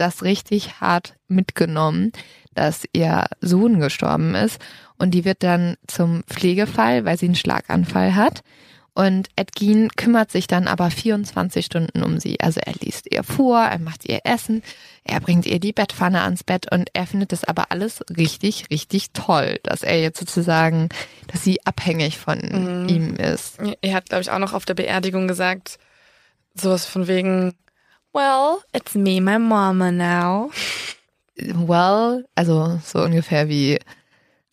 [0.00, 2.12] das richtig hart mitgenommen,
[2.54, 4.60] dass ihr Sohn gestorben ist.
[4.98, 8.42] Und die wird dann zum Pflegefall, weil sie einen Schlaganfall hat.
[8.98, 12.40] Und Edgin kümmert sich dann aber 24 Stunden um sie.
[12.40, 14.60] Also er liest ihr vor, er macht ihr Essen,
[15.04, 19.12] er bringt ihr die Bettpfanne ans Bett und er findet das aber alles richtig, richtig
[19.12, 20.88] toll, dass er jetzt sozusagen,
[21.28, 22.88] dass sie abhängig von mhm.
[22.88, 23.60] ihm ist.
[23.82, 25.78] Er hat, glaube ich, auch noch auf der Beerdigung gesagt,
[26.56, 27.54] sowas von wegen,
[28.18, 30.50] well, it's me, my mama now.
[31.54, 33.78] Well, also so ungefähr wie,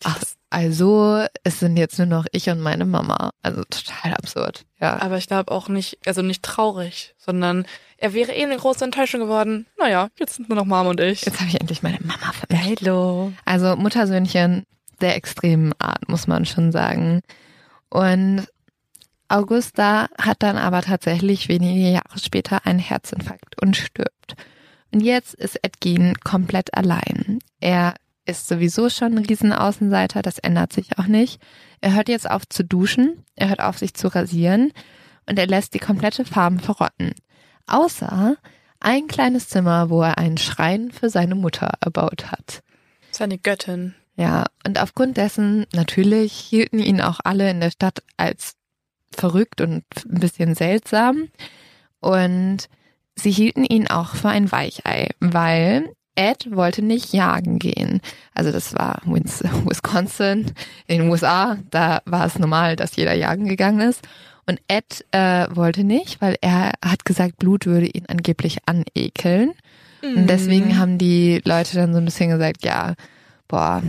[0.04, 3.30] ach, also, es sind jetzt nur noch ich und meine Mama.
[3.42, 5.02] Also total absurd, ja.
[5.02, 7.66] Aber ich glaube auch nicht, also nicht traurig, sondern
[7.98, 9.66] er wäre eh eine große Enttäuschung geworden.
[9.76, 11.22] Naja, jetzt sind nur noch Mama und ich.
[11.22, 12.78] Jetzt habe ich endlich meine Mama für mich.
[12.80, 13.32] Hallo.
[13.44, 14.64] Also Muttersöhnchen
[15.00, 17.20] der extremen Art, muss man schon sagen.
[17.90, 18.46] Und
[19.28, 24.36] Augusta hat dann aber tatsächlich wenige Jahre später einen Herzinfarkt und stirbt.
[24.92, 27.40] Und jetzt ist Edgin komplett allein.
[27.60, 31.40] Er ist sowieso schon ein Riesenaußenseiter, das ändert sich auch nicht.
[31.80, 34.72] Er hört jetzt auf zu duschen, er hört auf sich zu rasieren
[35.28, 37.12] und er lässt die komplette Farben verrotten.
[37.66, 38.36] Außer
[38.80, 42.62] ein kleines Zimmer, wo er einen Schrein für seine Mutter erbaut hat.
[43.10, 43.94] Seine Göttin.
[44.16, 48.54] Ja, und aufgrund dessen, natürlich, hielten ihn auch alle in der Stadt als
[49.14, 51.28] verrückt und ein bisschen seltsam.
[52.00, 52.68] Und
[53.14, 58.00] sie hielten ihn auch für ein Weichei, weil Ed wollte nicht jagen gehen.
[58.34, 60.52] Also das war Wisconsin
[60.86, 61.58] in den USA.
[61.70, 64.06] Da war es normal, dass jeder jagen gegangen ist.
[64.46, 69.52] Und Ed äh, wollte nicht, weil er hat gesagt, Blut würde ihn angeblich anekeln.
[70.02, 70.16] Mhm.
[70.16, 72.94] Und deswegen haben die Leute dann so ein bisschen gesagt, ja,
[73.48, 73.82] boah,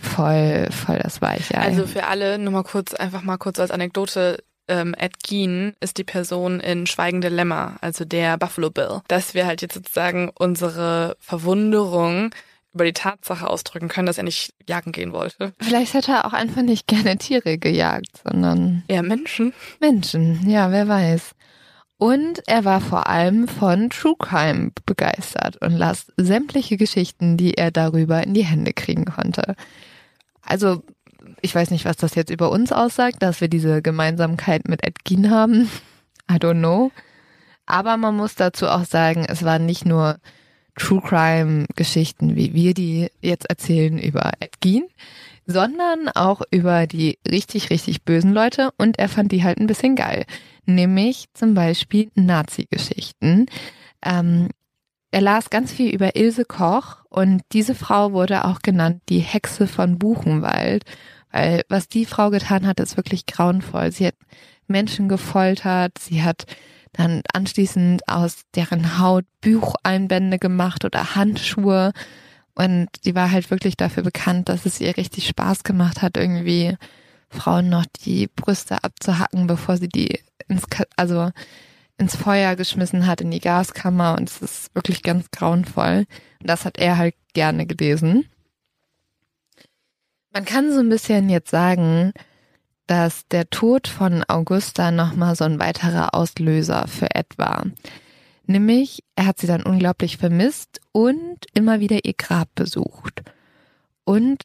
[0.00, 1.58] voll, voll das Weiche.
[1.58, 5.98] Also für alle, nur mal kurz, einfach mal kurz als Anekdote, ähm, Ed Gein ist
[5.98, 9.00] die Person in Schweigende Lämmer, also der Buffalo Bill.
[9.08, 12.30] Dass wir halt jetzt sozusagen unsere Verwunderung
[12.74, 15.52] über die Tatsache ausdrücken können, dass er nicht jagen gehen wollte.
[15.58, 19.54] Vielleicht hätte er auch einfach nicht gerne Tiere gejagt, sondern eher Menschen.
[19.80, 21.32] Menschen, ja, wer weiß.
[21.96, 27.72] Und er war vor allem von True Crime begeistert und las sämtliche Geschichten, die er
[27.72, 29.56] darüber in die Hände kriegen konnte.
[30.48, 30.82] Also
[31.42, 35.30] ich weiß nicht, was das jetzt über uns aussagt, dass wir diese Gemeinsamkeit mit Edgin
[35.30, 35.70] haben.
[36.30, 36.90] I don't know.
[37.66, 40.18] Aber man muss dazu auch sagen, es waren nicht nur
[40.76, 44.86] True Crime Geschichten, wie wir die jetzt erzählen über Edgin,
[45.44, 49.96] sondern auch über die richtig, richtig bösen Leute und er fand die halt ein bisschen
[49.96, 50.24] geil.
[50.64, 53.46] Nämlich zum Beispiel Nazi-Geschichten.
[54.04, 54.48] Ähm,
[55.10, 59.66] er las ganz viel über Ilse Koch und diese Frau wurde auch genannt die Hexe
[59.66, 60.84] von Buchenwald
[61.30, 63.92] weil was die Frau getan hat, ist wirklich grauenvoll.
[63.92, 64.14] Sie hat
[64.66, 66.46] Menschen gefoltert, sie hat
[66.92, 71.92] dann anschließend aus deren Haut Bucheinbände gemacht oder Handschuhe.
[72.54, 76.76] Und die war halt wirklich dafür bekannt, dass es ihr richtig Spaß gemacht hat, irgendwie
[77.30, 80.18] Frauen noch die Brüste abzuhacken, bevor sie die
[80.48, 80.64] ins,
[80.96, 81.30] also
[81.98, 84.16] ins Feuer geschmissen hat, in die Gaskammer.
[84.16, 86.06] Und es ist wirklich ganz grauenvoll.
[86.40, 88.26] Und das hat er halt gerne gelesen.
[90.32, 92.12] Man kann so ein bisschen jetzt sagen,
[92.86, 97.66] dass der Tod von Augusta nochmal so ein weiterer Auslöser für Ed war.
[98.46, 103.22] Nämlich, er hat sie dann unglaublich vermisst und immer wieder ihr Grab besucht.
[104.04, 104.42] Und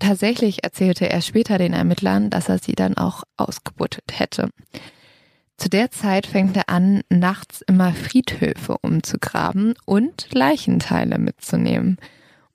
[0.00, 4.50] tatsächlich erzählte er später den Ermittlern, dass er sie dann auch ausgebuttet hätte.
[5.56, 11.98] Zu der Zeit fängt er an, nachts immer Friedhöfe umzugraben und Leichenteile mitzunehmen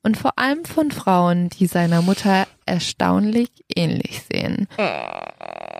[0.04, 4.68] und vor allem von Frauen, die seiner Mutter erstaunlich ähnlich sehen.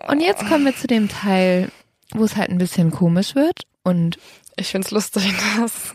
[0.08, 1.70] Und jetzt kommen wir zu dem Teil,
[2.12, 4.18] wo es halt ein bisschen komisch wird und
[4.56, 5.94] ich find's lustig, dass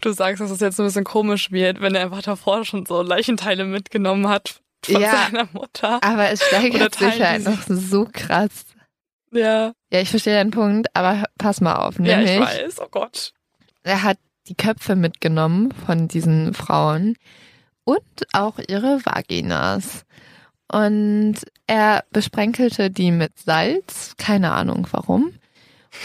[0.00, 3.02] du sagst, dass es jetzt ein bisschen komisch wird, wenn er einfach davor schon so
[3.02, 6.02] Leichenteile mitgenommen hat von ja, seiner Mutter.
[6.02, 8.66] Aber es steigert sich halt noch so krass.
[9.32, 9.72] Ja.
[9.92, 11.98] Ja, ich verstehe deinen Punkt, aber pass mal auf.
[11.98, 13.34] Nämlich, ja, ich weiß, oh Gott.
[13.82, 17.16] Er hat die Köpfe mitgenommen von diesen Frauen
[17.84, 18.00] und
[18.32, 20.04] auch ihre Vaginas.
[20.70, 21.34] Und
[21.66, 25.34] er besprenkelte die mit Salz, keine Ahnung warum,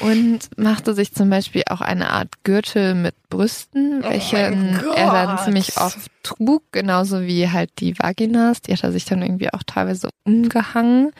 [0.01, 5.37] und machte sich zum Beispiel auch eine Art Gürtel mit Brüsten, oh welche er dann
[5.37, 9.63] ziemlich oft trug, genauso wie halt die Vaginas, die hat er sich dann irgendwie auch
[9.65, 11.13] teilweise umgehangen.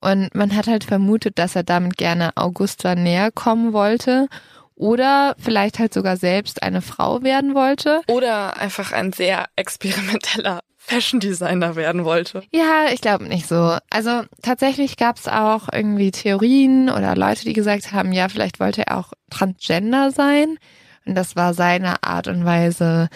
[0.00, 4.28] Und man hat halt vermutet, dass er damit gerne Augusta näher kommen wollte
[4.74, 8.00] oder vielleicht halt sogar selbst eine Frau werden wollte.
[8.06, 12.44] Oder einfach ein sehr experimenteller Fashion Designer werden wollte.
[12.50, 13.76] Ja, ich glaube nicht so.
[13.90, 18.86] Also tatsächlich gab es auch irgendwie Theorien oder Leute, die gesagt haben, ja, vielleicht wollte
[18.86, 20.58] er auch Transgender sein.
[21.04, 23.08] Und das war seine Art und Weise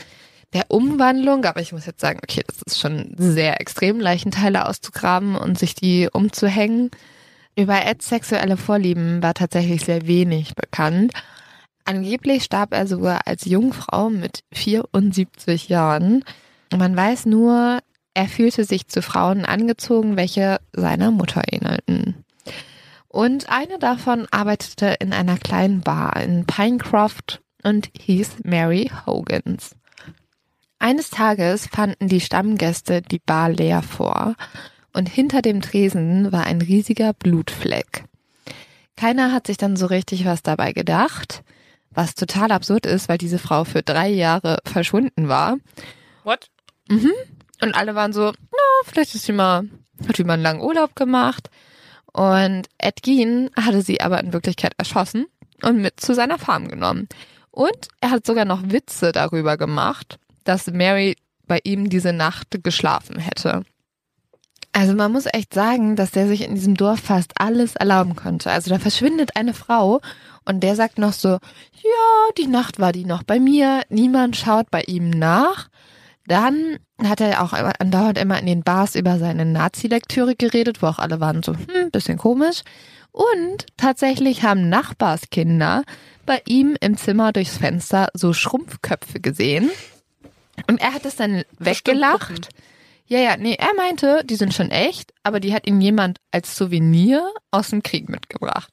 [0.52, 1.44] der Umwandlung.
[1.44, 5.74] Aber ich muss jetzt sagen, okay, das ist schon sehr extrem, Leichenteile auszugraben und sich
[5.74, 6.90] die umzuhängen.
[7.56, 11.12] Über Eds sexuelle Vorlieben war tatsächlich sehr wenig bekannt.
[11.84, 16.24] Angeblich starb er sogar als Jungfrau mit 74 Jahren.
[16.74, 17.80] Man weiß nur,
[18.14, 22.24] er fühlte sich zu Frauen angezogen, welche seiner Mutter ähnelten.
[23.08, 29.76] Und eine davon arbeitete in einer kleinen Bar in Pinecroft und hieß Mary Hogans.
[30.82, 34.34] Eines Tages fanden die Stammgäste die Bar leer vor
[34.92, 38.02] und hinter dem Tresen war ein riesiger Blutfleck.
[38.96, 41.44] Keiner hat sich dann so richtig was dabei gedacht,
[41.92, 45.56] was total absurd ist, weil diese Frau für drei Jahre verschwunden war.
[46.24, 46.50] What?
[46.88, 47.12] Mhm.
[47.60, 49.68] Und alle waren so, na, vielleicht ist sie mal,
[50.08, 51.48] hat sie mal einen langen Urlaub gemacht.
[52.12, 55.26] Und Ed Gein hatte sie aber in Wirklichkeit erschossen
[55.62, 57.08] und mit zu seiner Farm genommen.
[57.52, 63.18] Und er hat sogar noch Witze darüber gemacht, dass Mary bei ihm diese Nacht geschlafen
[63.18, 63.62] hätte.
[64.72, 68.50] Also man muss echt sagen, dass der sich in diesem Dorf fast alles erlauben konnte.
[68.50, 70.00] Also da verschwindet eine Frau
[70.46, 74.70] und der sagt noch so, ja, die Nacht war die noch bei mir, niemand schaut
[74.70, 75.68] bei ihm nach.
[76.26, 80.98] Dann hat er auch andauernd immer in den Bars über seine Nazi-Lektüre geredet, wo auch
[80.98, 82.62] alle waren so, hm, bisschen komisch.
[83.10, 85.82] Und tatsächlich haben Nachbarskinder
[86.24, 89.70] bei ihm im Zimmer durchs Fenster so Schrumpfköpfe gesehen.
[90.68, 92.48] Und er hat es dann weggelacht.
[93.06, 96.56] Ja, ja, nee, er meinte, die sind schon echt, aber die hat ihm jemand als
[96.56, 98.72] Souvenir aus dem Krieg mitgebracht.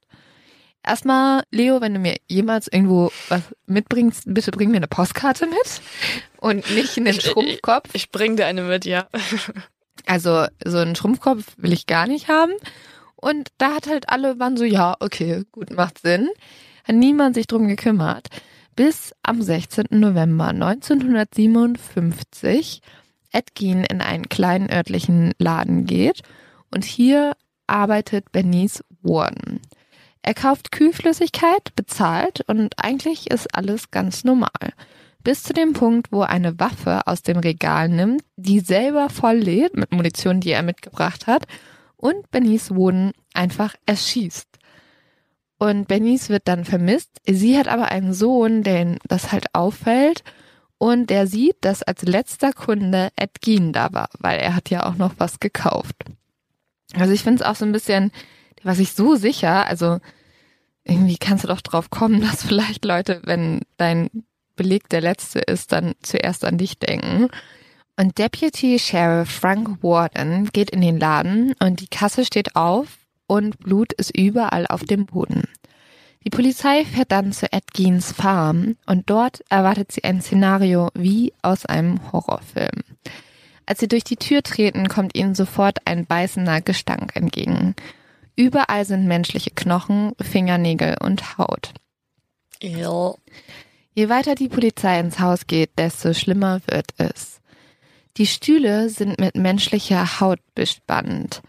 [0.82, 5.82] Erstmal, Leo, wenn du mir jemals irgendwo was mitbringst, bitte bring mir eine Postkarte mit
[6.38, 7.90] und nicht einen Ich- Schrumpfkopf.
[7.94, 9.08] Ich bring dir eine mit, ja.
[10.06, 12.54] Also so einen Schrumpfkopf will ich gar nicht haben.
[13.18, 16.30] Und da hat halt alle waren so, ja, okay, gut, macht Sinn.
[16.86, 18.28] Hat niemand sich drum gekümmert.
[18.80, 19.88] Bis am 16.
[19.90, 22.82] November 1957
[23.34, 26.22] Edgin in einen kleinen örtlichen Laden geht
[26.74, 27.34] und hier
[27.68, 29.60] arbeitet Bernice Warden.
[30.22, 34.72] Er kauft Kühlflüssigkeit, bezahlt und eigentlich ist alles ganz normal.
[35.26, 39.40] Bis zu dem Punkt, wo er eine Waffe aus dem Regal nimmt, die selber voll
[39.40, 41.44] lädt mit Munition, die er mitgebracht hat,
[41.98, 44.59] und Bernice Woden einfach erschießt.
[45.60, 47.12] Und Bernice wird dann vermisst.
[47.28, 50.24] Sie hat aber einen Sohn, den das halt auffällt.
[50.78, 54.86] Und der sieht, dass als letzter Kunde Ed Gein da war, weil er hat ja
[54.86, 55.96] auch noch was gekauft.
[56.96, 58.12] Also ich finde es auch so ein bisschen,
[58.64, 60.00] was ich so sicher, also
[60.86, 64.10] irgendwie kannst du doch drauf kommen, dass vielleicht Leute, wenn dein
[64.56, 67.28] Beleg der letzte ist, dann zuerst an dich denken.
[67.98, 72.99] Und Deputy Sheriff Frank Warden geht in den Laden und die Kasse steht auf
[73.30, 75.44] und Blut ist überall auf dem Boden.
[76.26, 81.66] Die Polizei fährt dann zu Geins Farm und dort erwartet sie ein Szenario wie aus
[81.66, 82.84] einem Horrorfilm.
[83.66, 87.76] Als sie durch die Tür treten, kommt ihnen sofort ein beißender Gestank entgegen.
[88.36, 91.74] Überall sind menschliche Knochen, Fingernägel und Haut.
[92.62, 93.14] Ja.
[93.94, 97.40] Je weiter die Polizei ins Haus geht, desto schlimmer wird es.
[98.18, 101.42] Die Stühle sind mit menschlicher Haut bespannt.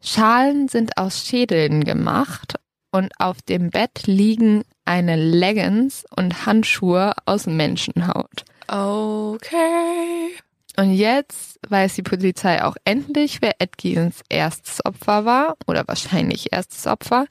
[0.00, 2.54] Schalen sind aus Schädeln gemacht
[2.92, 8.44] und auf dem Bett liegen eine Leggings und Handschuhe aus Menschenhaut.
[8.68, 10.30] Okay.
[10.76, 16.86] Und jetzt weiß die Polizei auch endlich, wer Edgins erstes Opfer war oder wahrscheinlich erstes
[16.86, 17.26] Opfer.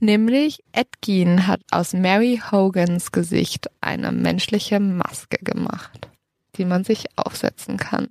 [0.00, 6.08] Nämlich Edgin hat aus Mary Hogans Gesicht eine menschliche Maske gemacht,
[6.56, 8.08] die man sich aufsetzen kann.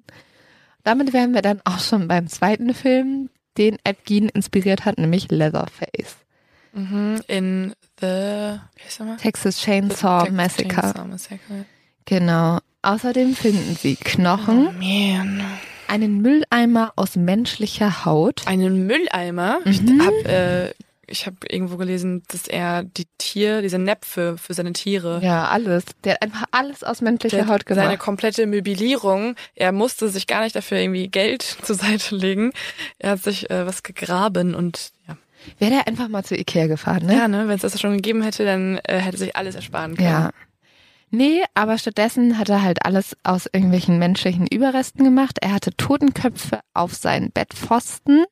[0.84, 6.18] Damit wären wir dann auch schon beim zweiten Film, den Edgin inspiriert hat, nämlich Leatherface.
[6.74, 7.22] Mhm.
[7.28, 8.60] In The?
[9.18, 10.82] Texas Chainsaw Texas Massacre.
[10.82, 11.66] Chainsaw Massacre.
[12.06, 12.60] Genau.
[12.82, 15.42] Außerdem finden sie Knochen, Oh man.
[15.88, 18.48] einen Mülleimer aus menschlicher Haut.
[18.48, 19.60] Einen Mülleimer.
[19.66, 19.72] Mhm.
[19.72, 20.74] Ich hab, äh,
[21.12, 25.84] ich hab irgendwo gelesen, dass er die Tier, diese Näpfe für seine Tiere, Ja, alles.
[26.04, 28.00] Der hat einfach alles aus menschlicher Haut seine gemacht.
[28.00, 32.52] komplette Möblierung, er musste sich gar nicht dafür irgendwie Geld zur Seite legen.
[33.00, 35.18] Er hat sich äh, was gegraben und ja.
[35.58, 37.16] Wäre der einfach mal zu Ikea gefahren, ne?
[37.16, 40.08] Ja, ne, wenn es das schon gegeben hätte, dann äh, hätte sich alles ersparen können.
[40.08, 40.30] Ja.
[41.10, 45.40] Nee, aber stattdessen hat er halt alles aus irgendwelchen menschlichen Überresten gemacht.
[45.42, 48.24] Er hatte Totenköpfe auf seinen Bettpfosten.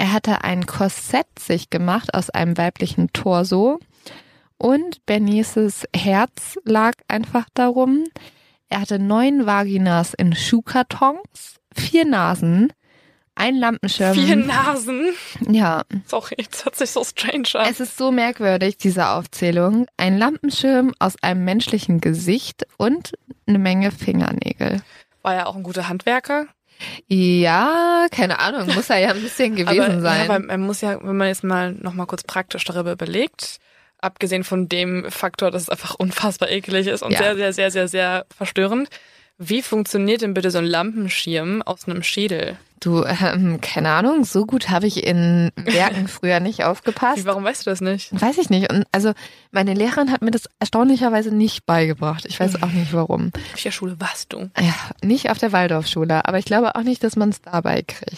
[0.00, 3.80] Er hatte ein Korsett sich gemacht aus einem weiblichen Torso
[4.56, 8.04] und Bernices Herz lag einfach darum.
[8.70, 12.72] Er hatte neun Vaginas in Schuhkartons, vier Nasen,
[13.34, 14.14] ein Lampenschirm.
[14.14, 15.12] Vier Nasen?
[15.46, 15.82] Ja.
[16.06, 17.66] Sorry, das hört sich so strange an.
[17.70, 19.86] Es ist so merkwürdig, diese Aufzählung.
[19.98, 23.12] Ein Lampenschirm aus einem menschlichen Gesicht und
[23.46, 24.80] eine Menge Fingernägel.
[25.20, 26.46] War er auch ein guter Handwerker?
[27.06, 30.26] Ja, keine Ahnung, muss er ja ein bisschen gewesen aber, sein.
[30.28, 33.58] Ja, aber man muss ja, wenn man jetzt mal nochmal kurz praktisch darüber überlegt,
[33.98, 37.18] abgesehen von dem Faktor, dass es einfach unfassbar eklig ist und Ja.
[37.18, 38.88] sehr, sehr, sehr, sehr, sehr verstörend.
[39.38, 42.58] Wie funktioniert denn bitte so ein Lampenschirm aus einem Schädel?
[42.80, 47.26] Du, ähm, keine Ahnung, so gut habe ich in Werken früher nicht aufgepasst.
[47.26, 48.08] Warum weißt du das nicht?
[48.18, 48.72] Weiß ich nicht.
[48.72, 49.12] Und also
[49.50, 52.24] meine Lehrerin hat mir das erstaunlicherweise nicht beigebracht.
[52.26, 53.24] Ich weiß auch nicht warum.
[53.26, 54.48] In welcher Schule warst du?
[54.58, 58.16] Ja, nicht auf der Waldorfschule, aber ich glaube auch nicht, dass man es dabei kriegt.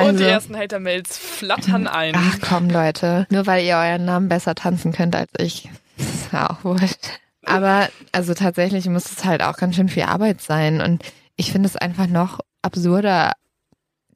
[0.00, 2.14] und die ersten Hater-Mails flattern ein.
[2.14, 3.26] Also- Ach komm, Leute.
[3.30, 5.68] Nur weil ihr euren Namen besser tanzen könnt als ich.
[5.96, 6.98] Ist ja auch wurscht.
[7.44, 10.80] Aber also tatsächlich muss es halt auch ganz schön viel Arbeit sein.
[10.80, 11.02] Und
[11.34, 13.32] ich finde es einfach noch absurder,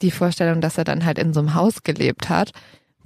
[0.02, 2.52] die Vorstellung, dass er dann halt in so einem Haus gelebt hat,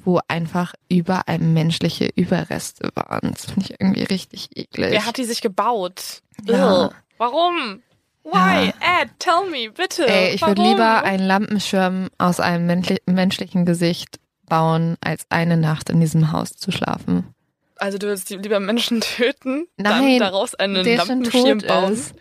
[0.04, 3.32] wo einfach überall menschliche Überreste waren.
[3.32, 4.90] Das finde ich irgendwie richtig eklig.
[4.92, 6.22] Wer hat die sich gebaut?
[6.44, 6.90] Ja.
[7.18, 7.82] Warum?
[8.24, 8.68] Why?
[8.80, 10.06] Ed, tell me, bitte.
[10.06, 15.88] Ey, ich würde lieber einen Lampenschirm aus einem menschli- menschlichen Gesicht bauen, als eine Nacht
[15.90, 17.34] in diesem Haus zu schlafen.
[17.76, 21.92] Also du würdest lieber Menschen töten, Nein, dann daraus einen Lampenschirm bauen?
[21.92, 22.14] ist.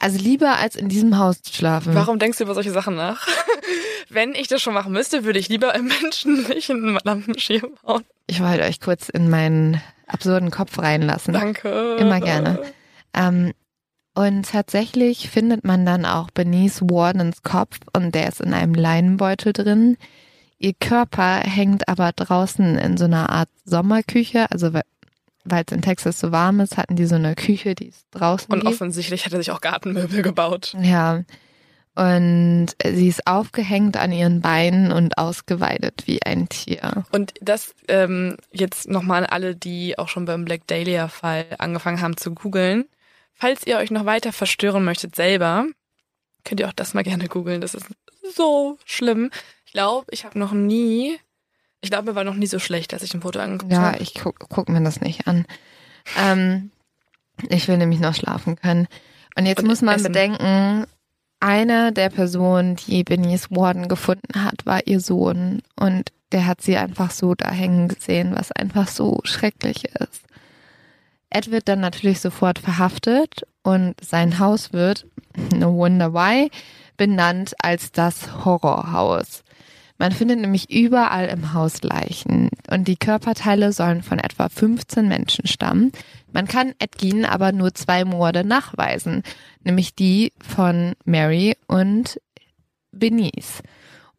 [0.00, 1.94] Also lieber als in diesem Haus zu schlafen.
[1.94, 3.28] Warum denkst du über solche Sachen nach?
[4.08, 8.02] Wenn ich das schon machen müsste, würde ich lieber einen Menschen nicht einen Lampenschirm bauen.
[8.26, 11.34] Ich wollte euch kurz in meinen absurden Kopf reinlassen.
[11.34, 11.96] Danke.
[12.00, 12.60] Immer gerne.
[13.14, 13.52] Ähm,
[14.14, 19.52] und tatsächlich findet man dann auch Benice Wardens Kopf und der ist in einem Leinenbeutel
[19.52, 19.98] drin.
[20.58, 24.50] Ihr Körper hängt aber draußen in so einer Art Sommerküche.
[24.50, 24.72] Also
[25.44, 28.52] weil es in Texas so warm ist, hatten die so eine Küche, die ist draußen.
[28.52, 28.74] Und lief.
[28.74, 30.74] offensichtlich hat er sich auch Gartenmöbel gebaut.
[30.80, 31.22] Ja.
[31.96, 37.04] Und sie ist aufgehängt an ihren Beinen und ausgeweidet wie ein Tier.
[37.10, 42.16] Und das ähm, jetzt nochmal an alle, die auch schon beim Black Dahlia-Fall angefangen haben
[42.16, 42.86] zu googeln.
[43.34, 45.66] Falls ihr euch noch weiter verstören möchtet selber,
[46.44, 47.60] könnt ihr auch das mal gerne googeln.
[47.60, 47.86] Das ist
[48.34, 49.30] so schlimm.
[49.66, 51.18] Ich glaube, ich habe noch nie,
[51.80, 53.98] ich glaube, mir war noch nie so schlecht, als ich ein Foto angeguckt Ja, habe.
[53.98, 55.46] ich guck, guck mir das nicht an.
[56.18, 56.70] Ähm,
[57.48, 58.86] ich will nämlich noch schlafen können.
[59.36, 60.12] Und jetzt Und muss man essen.
[60.12, 60.86] bedenken,
[61.40, 65.62] eine der Personen, die Benice Warden gefunden hat, war ihr Sohn.
[65.76, 70.24] Und der hat sie einfach so da hängen gesehen, was einfach so schrecklich ist.
[71.30, 75.06] Ed wird dann natürlich sofort verhaftet und sein Haus wird,
[75.54, 76.50] no wonder why,
[76.96, 79.44] benannt als das Horrorhaus.
[80.00, 85.46] Man findet nämlich überall im Haus Leichen und die Körperteile sollen von etwa 15 Menschen
[85.46, 85.92] stammen.
[86.32, 89.22] Man kann Edgin aber nur zwei Morde nachweisen,
[89.62, 92.18] nämlich die von Mary und
[92.92, 93.62] Benice.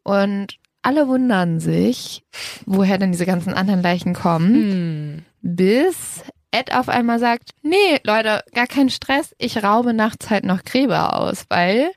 [0.04, 2.22] Und alle wundern sich,
[2.64, 5.22] woher denn diese ganzen anderen Leichen kommen, Hm.
[5.42, 6.22] bis
[6.52, 11.18] Ed auf einmal sagt, nee, Leute, gar kein Stress, ich raube nachts halt noch Gräber
[11.18, 11.90] aus, weil,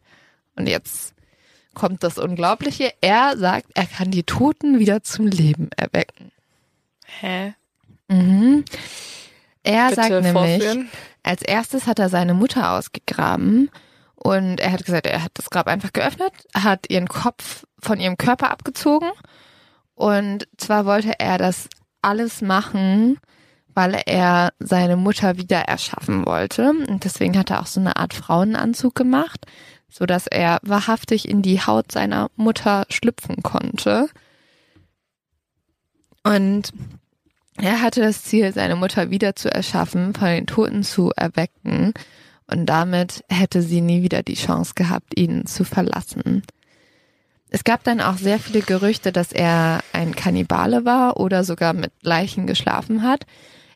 [0.56, 1.15] und jetzt
[1.76, 6.32] kommt das Unglaubliche, er sagt, er kann die Toten wieder zum Leben erwecken.
[7.06, 7.54] Hä?
[8.08, 8.66] Mhm.
[9.64, 10.90] Er Bitte sagt nämlich, vorführen.
[11.24, 13.70] als erstes hat er seine Mutter ausgegraben
[14.16, 18.18] und er hat gesagt, er hat das Grab einfach geöffnet, hat ihren Kopf von ihrem
[18.18, 19.10] Körper abgezogen
[19.96, 21.68] und zwar wollte er das
[22.02, 23.18] alles machen,
[23.74, 28.14] weil er seine Mutter wieder erschaffen wollte und deswegen hat er auch so eine Art
[28.14, 29.46] Frauenanzug gemacht,
[29.90, 34.08] so dass er wahrhaftig in die Haut seiner Mutter schlüpfen konnte.
[36.24, 36.72] Und
[37.58, 41.94] er hatte das Ziel, seine Mutter wieder zu erschaffen, von den Toten zu erwecken.
[42.48, 46.44] Und damit hätte sie nie wieder die Chance gehabt, ihn zu verlassen.
[47.50, 51.92] Es gab dann auch sehr viele Gerüchte, dass er ein Kannibale war oder sogar mit
[52.02, 53.26] Leichen geschlafen hat.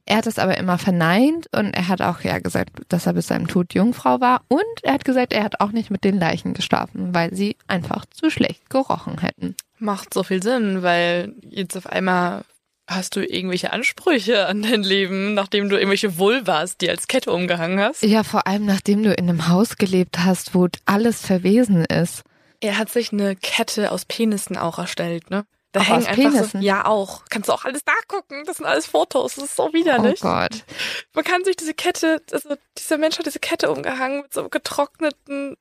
[0.10, 3.28] Er hat es aber immer verneint und er hat auch ja gesagt, dass er bis
[3.28, 6.56] seinem Tod Jungfrau war und er hat gesagt, er hat auch nicht mit den Leichen
[6.56, 9.56] geschlafen, weil sie einfach zu schlecht gerochen hätten.
[9.78, 12.44] Macht so viel Sinn, weil jetzt auf einmal
[12.88, 17.80] hast du irgendwelche Ansprüche an dein Leben, nachdem du irgendwelche Vulvas, die als Kette umgehangen
[17.80, 18.02] hast.
[18.02, 22.24] Ja, vor allem nachdem du in einem Haus gelebt hast, wo alles verwesen ist.
[22.62, 25.46] Er hat sich eine Kette aus Penissen auch erstellt, ne?
[25.72, 26.62] Da hängen einfach Penissen?
[26.62, 27.26] so, ja auch.
[27.30, 28.44] Kannst du auch alles nachgucken.
[28.46, 29.36] Das sind alles Fotos.
[29.36, 30.20] Das ist so Oh widerlich.
[30.20, 30.64] Gott.
[31.14, 35.58] Man kann sich diese Kette, also dieser Mensch hat diese Kette umgehangen mit so getrockneten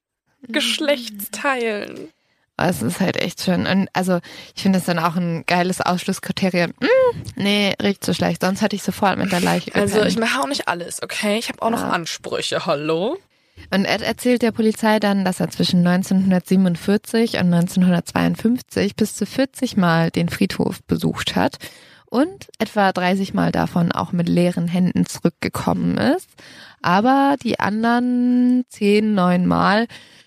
[0.46, 2.12] Geschlechtsteilen.
[2.60, 3.66] Es ist halt echt schön.
[3.66, 4.18] Und also
[4.56, 6.72] ich finde das dann auch ein geiles Ausschlusskriterium.
[6.80, 8.40] Mm, nee, riecht so schlecht.
[8.42, 9.92] Sonst hätte ich sofort mit der Leiche gepennt.
[9.94, 11.38] Also ich mache auch nicht alles, okay?
[11.38, 11.90] Ich habe auch noch Ja.
[11.90, 13.16] Ansprüche, hallo?
[13.70, 19.76] Und Ed erzählt der Polizei dann, dass er zwischen 1947 und 1952 bis zu 40
[19.76, 21.58] Mal den Friedhof besucht hat
[22.06, 26.28] und etwa 30 Mal davon auch mit leeren Händen zurückgekommen ist.
[26.80, 29.86] Aber die anderen 10, 9 Mal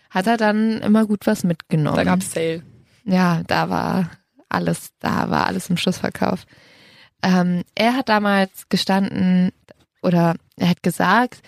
[0.09, 1.97] hat er dann immer gut was mitgenommen.
[1.97, 2.63] Da gab's Sale.
[3.05, 4.11] Ja, da war
[4.49, 6.45] alles, da war alles im Schlussverkauf.
[7.23, 9.51] Ähm, er hat damals gestanden
[10.01, 11.41] oder er hat gesagt,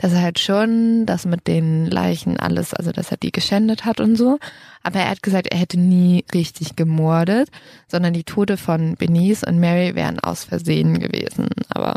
[0.00, 4.00] dass er halt schon das mit den Leichen alles, also dass er die geschändet hat
[4.00, 4.38] und so.
[4.82, 7.50] Aber er hat gesagt, er hätte nie richtig gemordet,
[7.86, 11.48] sondern die Tode von Benice und Mary wären aus Versehen gewesen.
[11.68, 11.96] Aber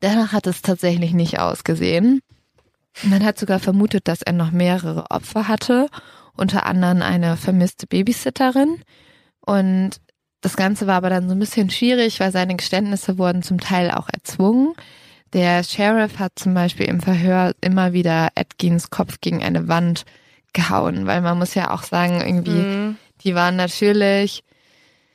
[0.00, 2.20] danach hat es tatsächlich nicht ausgesehen.
[3.02, 5.88] Man hat sogar vermutet, dass er noch mehrere Opfer hatte,
[6.36, 8.82] unter anderem eine vermisste Babysitterin.
[9.40, 9.92] Und
[10.42, 13.90] das Ganze war aber dann so ein bisschen schwierig, weil seine Geständnisse wurden zum Teil
[13.90, 14.74] auch erzwungen.
[15.32, 20.04] Der Sheriff hat zum Beispiel im Verhör immer wieder Atkins Kopf gegen eine Wand
[20.52, 22.96] gehauen, weil man muss ja auch sagen, irgendwie, Mhm.
[23.22, 24.42] die waren natürlich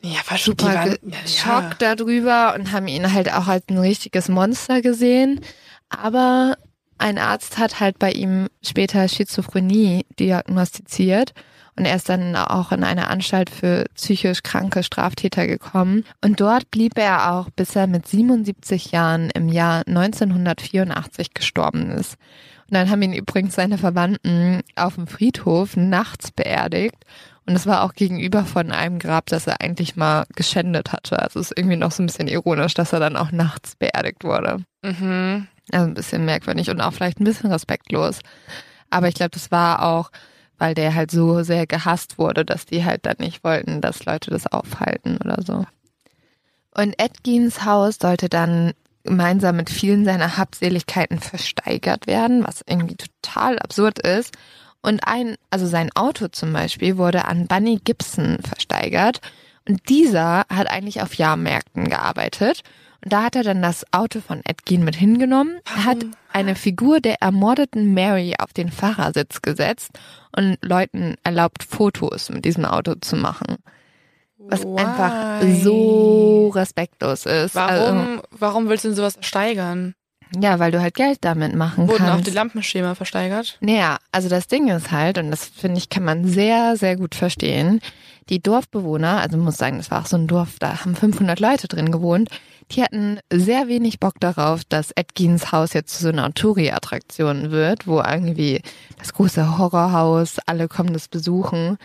[0.01, 4.81] Ja, war super waren- geschockt darüber und haben ihn halt auch als ein richtiges Monster
[4.81, 5.41] gesehen.
[5.89, 6.55] Aber
[7.01, 11.33] ein Arzt hat halt bei ihm später Schizophrenie diagnostiziert
[11.75, 16.03] und er ist dann auch in eine Anstalt für psychisch kranke Straftäter gekommen.
[16.23, 22.17] Und dort blieb er auch, bis er mit 77 Jahren im Jahr 1984 gestorben ist.
[22.67, 27.03] Und dann haben ihn übrigens seine Verwandten auf dem Friedhof nachts beerdigt.
[27.47, 31.19] Und es war auch gegenüber von einem Grab, das er eigentlich mal geschändet hatte.
[31.19, 34.23] Also es ist irgendwie noch so ein bisschen ironisch, dass er dann auch nachts beerdigt
[34.23, 34.63] wurde.
[34.83, 35.47] Mhm.
[35.71, 38.19] Also ein bisschen merkwürdig und auch vielleicht ein bisschen respektlos.
[38.89, 40.11] Aber ich glaube, das war auch,
[40.57, 44.31] weil der halt so sehr gehasst wurde, dass die halt dann nicht wollten, dass Leute
[44.31, 45.65] das aufhalten oder so.
[46.73, 53.59] Und Edgins Haus sollte dann gemeinsam mit vielen seiner Habseligkeiten versteigert werden, was irgendwie total
[53.59, 54.35] absurd ist.
[54.81, 59.21] Und ein, also sein Auto zum Beispiel wurde an Bunny Gibson versteigert.
[59.67, 62.63] Und dieser hat eigentlich auf Jahrmärkten gearbeitet.
[63.03, 65.59] Und da hat er dann das Auto von Ed Gein mit hingenommen.
[65.65, 65.97] Hat
[66.31, 69.91] eine Figur der ermordeten Mary auf den Fahrersitz gesetzt
[70.35, 73.57] und Leuten erlaubt, Fotos mit diesem Auto zu machen.
[74.37, 74.77] Was Why?
[74.79, 77.55] einfach so respektlos ist.
[77.57, 79.93] Also, Warum, warum willst du denn sowas steigern?
[80.39, 82.27] ja, weil du halt Geld damit machen Wurden auch kannst.
[82.27, 83.57] die Lampenschema versteigert?
[83.59, 87.15] Naja, also das Ding ist halt, und das finde ich, kann man sehr, sehr gut
[87.15, 87.81] verstehen,
[88.29, 91.67] die Dorfbewohner, also muss sagen, das war auch so ein Dorf, da haben 500 Leute
[91.67, 92.29] drin gewohnt,
[92.71, 97.87] die hatten sehr wenig Bock darauf, dass Edgins Haus jetzt zu so einer Touri-Attraktion wird,
[97.87, 98.61] wo irgendwie
[98.97, 101.77] das große Horrorhaus, alle kommen das besuchen.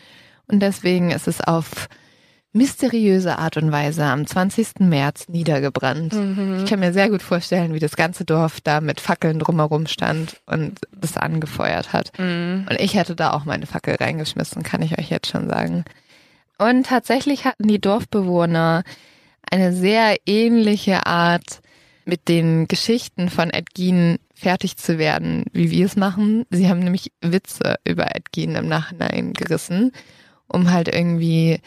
[0.48, 1.88] Und deswegen ist es auf
[2.52, 4.80] mysteriöse Art und Weise am 20.
[4.80, 6.14] März niedergebrannt.
[6.14, 6.60] Mhm.
[6.62, 10.40] Ich kann mir sehr gut vorstellen, wie das ganze Dorf da mit Fackeln drumherum stand
[10.46, 12.18] und das angefeuert hat.
[12.18, 12.66] Mhm.
[12.68, 15.84] Und ich hätte da auch meine Fackel reingeschmissen, kann ich euch jetzt schon sagen.
[16.58, 18.82] Und tatsächlich hatten die Dorfbewohner
[19.50, 21.60] eine sehr ähnliche Art,
[22.06, 23.68] mit den Geschichten von Ed
[24.34, 26.46] fertig zu werden, wie wir es machen.
[26.50, 29.92] Sie haben nämlich Witze über Ed im Nachhinein gerissen,
[30.46, 31.60] um halt irgendwie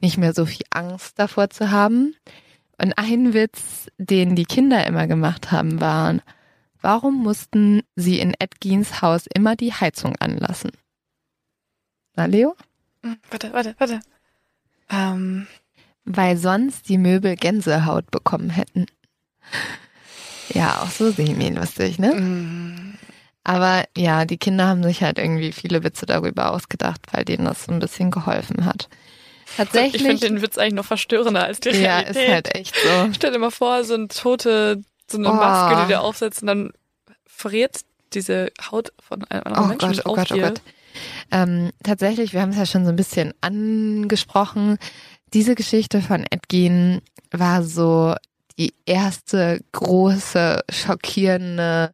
[0.00, 2.16] nicht mehr so viel Angst davor zu haben.
[2.80, 6.18] Und ein Witz, den die Kinder immer gemacht haben, war,
[6.80, 10.72] warum mussten sie in Ed Geins Haus immer die Heizung anlassen?
[12.16, 12.56] Na, Leo?
[13.02, 13.18] Mhm.
[13.30, 14.00] Warte, warte, warte.
[14.90, 15.46] Ähm,
[16.04, 18.86] Weil sonst die Möbel Gänsehaut bekommen hätten.
[20.52, 22.14] Ja, auch so semi-lustig, ne?
[22.14, 22.94] mhm.
[23.44, 27.64] Aber ja, die Kinder haben sich halt irgendwie viele Witze darüber ausgedacht, weil denen das
[27.64, 28.88] so ein bisschen geholfen hat.
[29.56, 30.00] Tatsächlich.
[30.02, 32.16] Ich finde den Witz eigentlich noch verstörender als die ja, Realität.
[32.16, 33.08] ist halt echt so.
[33.12, 35.34] Stell dir mal vor, so eine tote, so eine Oh.
[35.34, 36.70] Maske, die du aufsetzt und dann
[37.26, 37.80] friert
[38.14, 40.42] diese Haut von einem anderen Oh Menschen Gott, oh auf Gott, oh dir.
[40.42, 40.60] Gott.
[41.32, 44.78] Ähm, tatsächlich, wir haben es ja schon so ein bisschen angesprochen.
[45.32, 48.14] Diese Geschichte von Edgin war so
[48.58, 51.92] die erste große, schockierende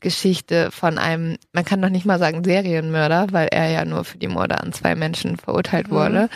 [0.00, 4.18] Geschichte von einem, man kann doch nicht mal sagen Serienmörder, weil er ja nur für
[4.18, 5.92] die Morde an zwei Menschen verurteilt Mhm.
[5.92, 6.28] wurde,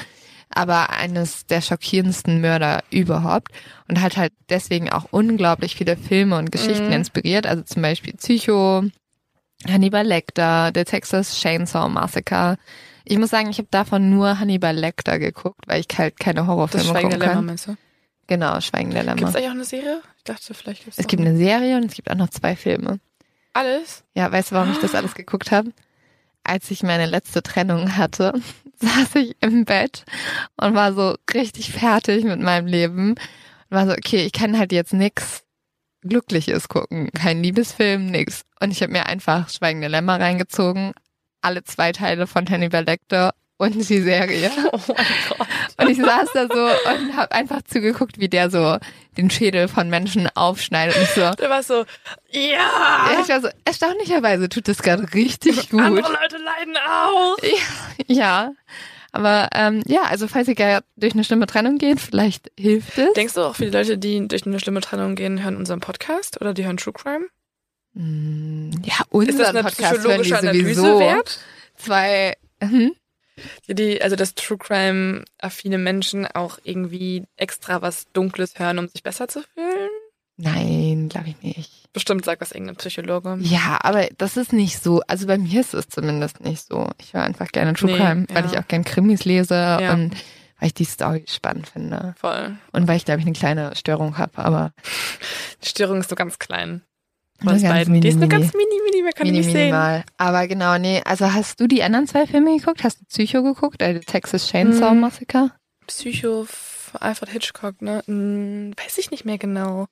[0.51, 3.49] aber eines der schockierendsten Mörder überhaupt
[3.89, 6.99] und hat halt deswegen auch unglaublich viele Filme und Geschichten Mhm.
[6.99, 8.85] inspiriert, also zum Beispiel Psycho,
[9.67, 12.59] Hannibal Lecter, der Texas Chainsaw Massacre.
[13.05, 16.87] Ich muss sagen, ich habe davon nur Hannibal Lecter geguckt, weil ich halt keine Horrorfilme
[16.87, 17.47] Schweigen der gucken Lämmer, kann.
[17.47, 17.77] meinst du?
[18.27, 19.29] Genau, Schweigen der Gibt Lämmer.
[19.29, 20.01] es eigentlich auch eine Serie?
[20.17, 22.57] Ich dachte, vielleicht gibt's Es noch gibt eine Serie und es gibt auch noch zwei
[22.57, 22.99] Filme.
[23.53, 24.03] Alles?
[24.15, 25.71] Ja, weißt du, warum ich das alles geguckt habe?
[26.45, 28.35] als ich meine letzte Trennung hatte,
[28.81, 30.05] saß ich im Bett
[30.59, 33.11] und war so richtig fertig mit meinem Leben.
[33.13, 33.19] Und
[33.71, 35.43] war so, okay, ich kann halt jetzt nix
[36.03, 37.11] Glückliches gucken.
[37.13, 38.43] Kein Liebesfilm, nix.
[38.61, 40.93] Und ich habe mir einfach Schweigende Lämmer reingezogen.
[41.45, 44.51] Alle zwei Teile von Hannibal Lecter und die Serie.
[44.73, 45.47] Oh mein Gott.
[45.77, 48.79] Und ich saß da so und habe einfach zugeguckt, wie der so
[49.17, 50.97] den Schädel von Menschen aufschneidet.
[50.97, 51.85] Und so, Du warst so,
[52.31, 52.43] ja,
[53.13, 55.81] ja, ich war so, erstaunlicherweise tut das gerade richtig gut.
[55.81, 57.37] andere Leute leiden auch.
[58.07, 58.53] Ja,
[59.13, 63.13] aber ähm, ja, also falls ihr gerade durch eine schlimme Trennung geht, vielleicht hilft es.
[63.15, 66.55] Denkst du auch, viele Leute, die durch eine schlimme Trennung gehen, hören unseren Podcast oder
[66.55, 67.27] die hören True Crime?
[67.95, 70.99] Ja, Ist das eine Podcast hören die psychologische Analyse sowieso.
[71.01, 71.39] wert?
[71.77, 72.93] Zwei, hm?
[73.69, 79.03] Die, also dass True Crime affine Menschen auch irgendwie extra was Dunkles hören, um sich
[79.03, 79.91] besser zu fühlen?
[80.37, 81.93] Nein, glaube ich nicht.
[81.93, 83.37] Bestimmt sagt das irgendein Psychologe.
[83.41, 85.01] Ja, aber das ist nicht so.
[85.07, 86.89] Also bei mir ist es zumindest nicht so.
[87.01, 88.51] Ich höre einfach gerne True Nee, Crime, weil ja.
[88.53, 89.93] ich auch gerne Krimis lese Ja.
[89.93, 90.13] und
[90.59, 92.15] weil ich die Story spannend finde.
[92.19, 92.57] Voll.
[92.73, 94.73] Und weil ich, glaube ich, eine kleine Störung habe, aber
[95.63, 96.83] Die Störung ist so ganz klein.
[97.43, 98.01] Von beiden.
[98.01, 99.65] Die ist nur mini, ganz mini, mini, wer kann die mini, nicht sehen.
[99.71, 100.05] minimal.
[100.17, 101.03] Aber genau, nee.
[101.05, 102.85] Also hast du die anderen zwei Filme geguckt?
[102.85, 103.83] Hast du Psycho geguckt?
[103.83, 105.01] Also Texas Chainsaw Hm.
[105.01, 105.51] Massacre?
[105.87, 108.03] Psycho von Alfred Hitchcock, ne?
[108.07, 109.87] Hm, weiß ich nicht mehr genau.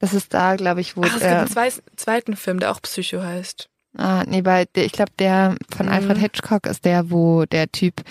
[0.00, 2.72] Das ist da, glaube ich, wo Ach, es gibt der, einen zwei, zweiten Film, der
[2.72, 3.68] auch Psycho heißt.
[3.96, 5.92] ah, nee, bei, ich glaube, der von Mhm.
[5.92, 8.02] Alfred Hitchcock ist der, wo der Typ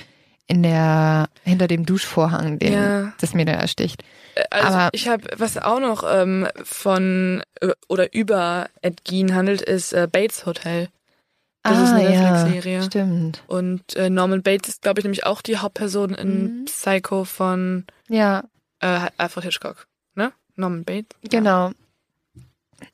[0.51, 3.13] in der, hinter dem Duschvorhang den, Ja.
[3.21, 4.03] das Mädel ersticht.
[4.35, 9.33] Äh, Also Aber- ich habe, was auch noch ähm, von äh, oder über Ed Gein
[9.33, 10.89] handelt, ist äh, Bates Hotel.
[11.63, 12.83] Das ist eine Ah, ja, Netflix-Serie.
[12.83, 13.43] Stimmt.
[13.47, 16.65] Und äh, Norman Bates ist, glaube ich, nämlich auch die Hauptperson in Mhm.
[16.65, 18.43] Psycho von Ja,
[18.79, 19.85] äh, Alfred Hitchcock.
[20.15, 20.31] Ne?
[20.55, 21.17] Norman Bates?
[21.29, 21.71] genau.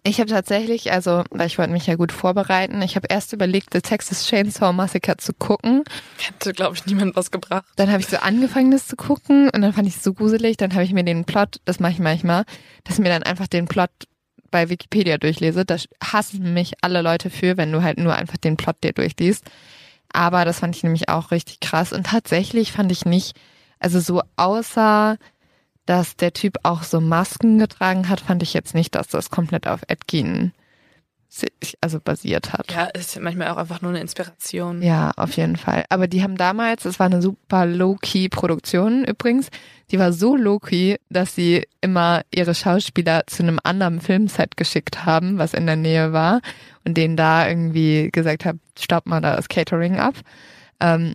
[0.03, 3.73] Ich habe tatsächlich, also, weil ich wollte mich ja gut vorbereiten, ich habe erst überlegt,
[3.73, 5.83] The Texas Chainsaw Massacre zu gucken.
[6.17, 7.65] Hätte, glaube ich, niemand was gebracht.
[7.75, 10.57] Dann habe ich so angefangen, das zu gucken und dann fand ich es so gruselig.
[10.57, 12.43] Dann habe ich mir den Plot, das mache ich manchmal,
[12.83, 13.89] dass ich mir dann einfach den Plot
[14.51, 15.65] bei Wikipedia durchlese.
[15.65, 19.45] Da hassen mich alle Leute für, wenn du halt nur einfach den Plot dir durchliest.
[20.11, 21.93] Aber das fand ich nämlich auch richtig krass.
[21.93, 23.37] Und tatsächlich fand ich nicht,
[23.79, 25.17] also so außer,
[25.87, 29.67] dass der Typ auch so Masken getragen hat, fand ich jetzt nicht, dass das komplett
[29.67, 29.81] auf
[31.29, 32.71] sich- also basiert hat.
[32.71, 34.81] Ja, ist manchmal auch einfach nur eine Inspiration.
[34.81, 35.83] Ja, auf jeden Fall.
[35.89, 39.49] Aber die haben damals, es war eine super Low-Key-Produktion übrigens,
[39.91, 45.37] die war so low-key, dass sie immer ihre Schauspieler zu einem anderen Filmset geschickt haben,
[45.37, 46.41] was in der Nähe war
[46.85, 50.15] und denen da irgendwie gesagt haben, staubt mal da das Catering ab.
[50.79, 51.13] Ähm,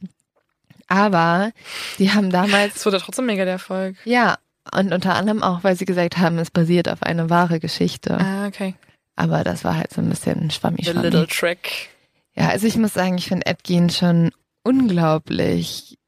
[0.88, 1.52] aber
[1.98, 3.96] die haben damals, Es wurde trotzdem mega der Erfolg.
[4.04, 4.36] ja,
[4.74, 8.16] und unter anderem auch, weil sie gesagt haben, es basiert auf eine wahre Geschichte.
[8.18, 8.74] Ah, okay.
[9.16, 10.86] Aber das war halt so ein bisschen schwammig.
[10.86, 11.90] The little trick.
[12.34, 14.30] Ja, also ich muss sagen, ich finde Ed Gein schon
[14.62, 15.98] unglaublich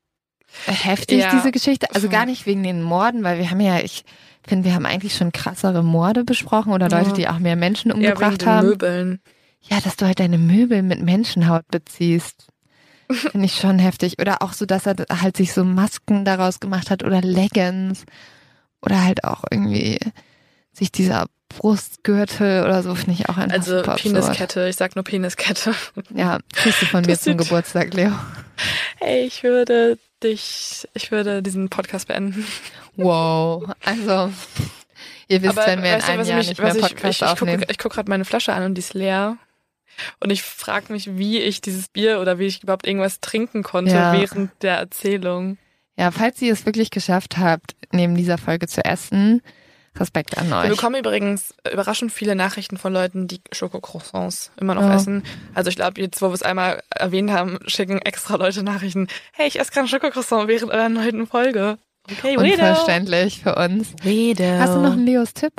[0.66, 1.88] heftig, Ja, diese Geschichte.
[1.94, 4.05] Also gar nicht wegen den Morden, weil wir haben ja, ich
[4.46, 7.14] finde, wir haben eigentlich schon krassere Morde besprochen oder Leute, Ja.
[7.14, 8.68] die auch mehr Menschen Ja, umgebracht den haben.
[8.68, 9.20] Möbeln.
[9.62, 12.46] Ja, dass du halt deine Möbel mit Menschenhaut beziehst.
[13.11, 14.18] Finde ich schon heftig.
[14.20, 18.05] Oder auch so, dass er halt sich so Masken daraus gemacht hat oder Leggings.
[18.85, 19.99] Oder halt auch irgendwie
[20.72, 23.82] sich dieser Brustgürtel oder so, finde ich auch einfach Also.
[23.82, 25.74] Peniskette, ich sag nur Peniskette.
[26.14, 28.12] Ja, kriegst du von mir Das zum sieht- Geburtstag, Leo.
[28.97, 32.47] Hey, ich würde dich, ich würde diesen Podcast beenden.
[32.97, 34.32] Wow, also
[35.28, 37.61] ihr wisst, wenn wir in du, einem Jahr mich- nicht mehr Podcast ich, ich, aufnehmen.
[37.61, 39.37] gucke, ich gucke gerade meine Flasche an und die ist leer.
[40.20, 43.95] Und ich frage mich, wie ich dieses Bier oder wie ich überhaupt irgendwas trinken konnte
[43.95, 44.12] Ja.
[44.12, 45.57] während der Erzählung.
[45.97, 49.42] Ja, falls ihr es wirklich geschafft habt, neben dieser Folge zu essen,
[49.97, 50.68] Respekt an Wir euch.
[50.70, 54.97] bekommen übrigens überraschend viele Nachrichten von Leuten, die Schokocroissants immer noch Ja.
[54.97, 55.22] essen.
[55.55, 59.07] Also ich glaube, jetzt, wo wir es einmal erwähnt haben, schicken extra Leute Nachrichten.
[59.32, 61.78] Hey, ich esse gerade Schokocroissant während eurer neuen Folge.
[62.11, 62.42] Okay, weirdo.
[62.53, 63.92] Unverständlich für uns.
[64.03, 64.59] Weirdo.
[64.59, 65.53] Hast du noch einen Leos Tipp?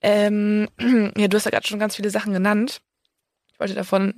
[0.00, 0.68] Ähm,
[1.16, 2.80] ja, du hast ja gerade schon ganz viele Sachen genannt.
[3.52, 4.14] Ich wollte davon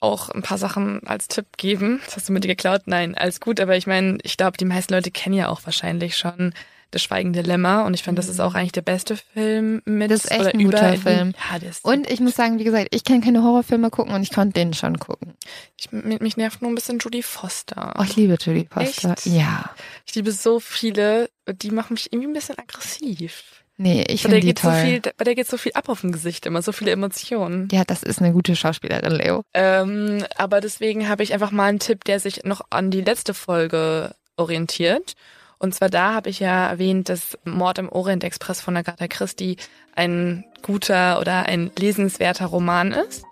[0.00, 2.00] auch ein paar Sachen als Tipp geben.
[2.04, 2.82] Das hast du mit dir geklaut?
[2.86, 3.60] Nein, alles gut.
[3.60, 6.52] Aber ich meine, ich glaube, die meisten Leute kennen ja auch wahrscheinlich schon
[6.90, 7.84] Das Schweigende Lämmer.
[7.84, 10.10] Und ich finde, das ist auch eigentlich der beste Film mit.
[10.10, 11.34] Das ist echt oder ein guter über- Film.
[11.52, 14.32] Ja, ist Und ich muss sagen, wie gesagt, ich kann keine Horrorfilme gucken und ich
[14.32, 15.34] konnte den schon gucken.
[15.76, 17.94] ich, mich nervt nur ein bisschen Judy Foster.
[17.98, 19.12] Oh, ich liebe Julie Foster.
[19.12, 19.26] Echt?
[19.26, 19.68] Ja.
[20.06, 23.64] Ich liebe so viele, die machen mich irgendwie ein bisschen aggressiv.
[23.80, 24.80] Nee, ich finde die geht so toll.
[24.82, 27.68] viel, bei der geht so viel ab auf dem Gesicht, immer so viele Emotionen.
[27.70, 29.42] ja, das ist eine gute Schauspielerin, Leo.
[29.54, 33.34] Ähm, aber deswegen habe ich einfach mal einen Tipp, der sich noch an die letzte
[33.34, 35.14] Folge orientiert.
[35.58, 39.56] Und zwar da habe ich ja erwähnt, dass Mord im Orient Express von Agatha Christie
[39.94, 43.24] ein guter oder ein lesenswerter Roman ist.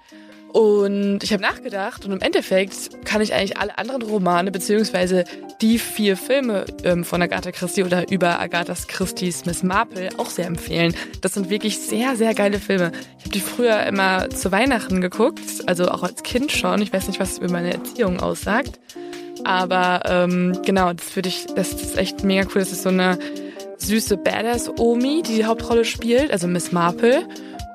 [0.53, 5.25] Und ich habe nachgedacht und im Endeffekt kann ich eigentlich alle anderen Romane beziehungsweise
[5.61, 10.47] die vier Filme ähm, von Agatha Christie oder über Agatha Christie's Miss Marple auch sehr
[10.47, 10.95] empfehlen.
[11.21, 12.93] Das sind wirklich sehr, sehr geile Filme.
[13.19, 16.81] Ich habe die früher immer zu Weihnachten geguckt, also auch als Kind schon.
[16.81, 18.79] Ich weiß nicht, was über meine Erziehung aussagt.
[19.45, 22.61] Aber ähm, genau, das ich, das ist echt mega cool.
[22.61, 23.19] Das ist so eine
[23.79, 27.27] süße Badass-Omi, die die Hauptrolle spielt, also Miss Marple.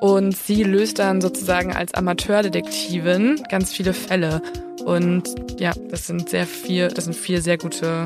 [0.02, 4.42] Und sie löst dann sozusagen als Amateurdetektivin ganz viele Fälle.
[4.84, 5.24] Und
[5.60, 8.06] ja, das sind sehr viel, das sind vier sehr gute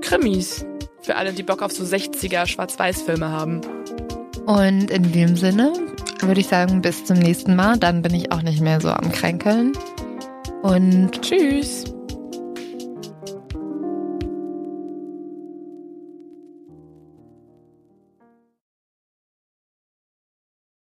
[0.00, 0.64] Krimis.
[1.02, 3.60] Für alle, die Bock auf so 60er Schwarz-Weiß-Filme haben.
[4.46, 5.72] Und in dem Sinne
[6.20, 7.76] würde ich sagen, bis zum nächsten Mal.
[7.76, 9.72] Dann bin ich auch nicht mehr so am Kränkeln.
[10.62, 11.84] Und tschüss.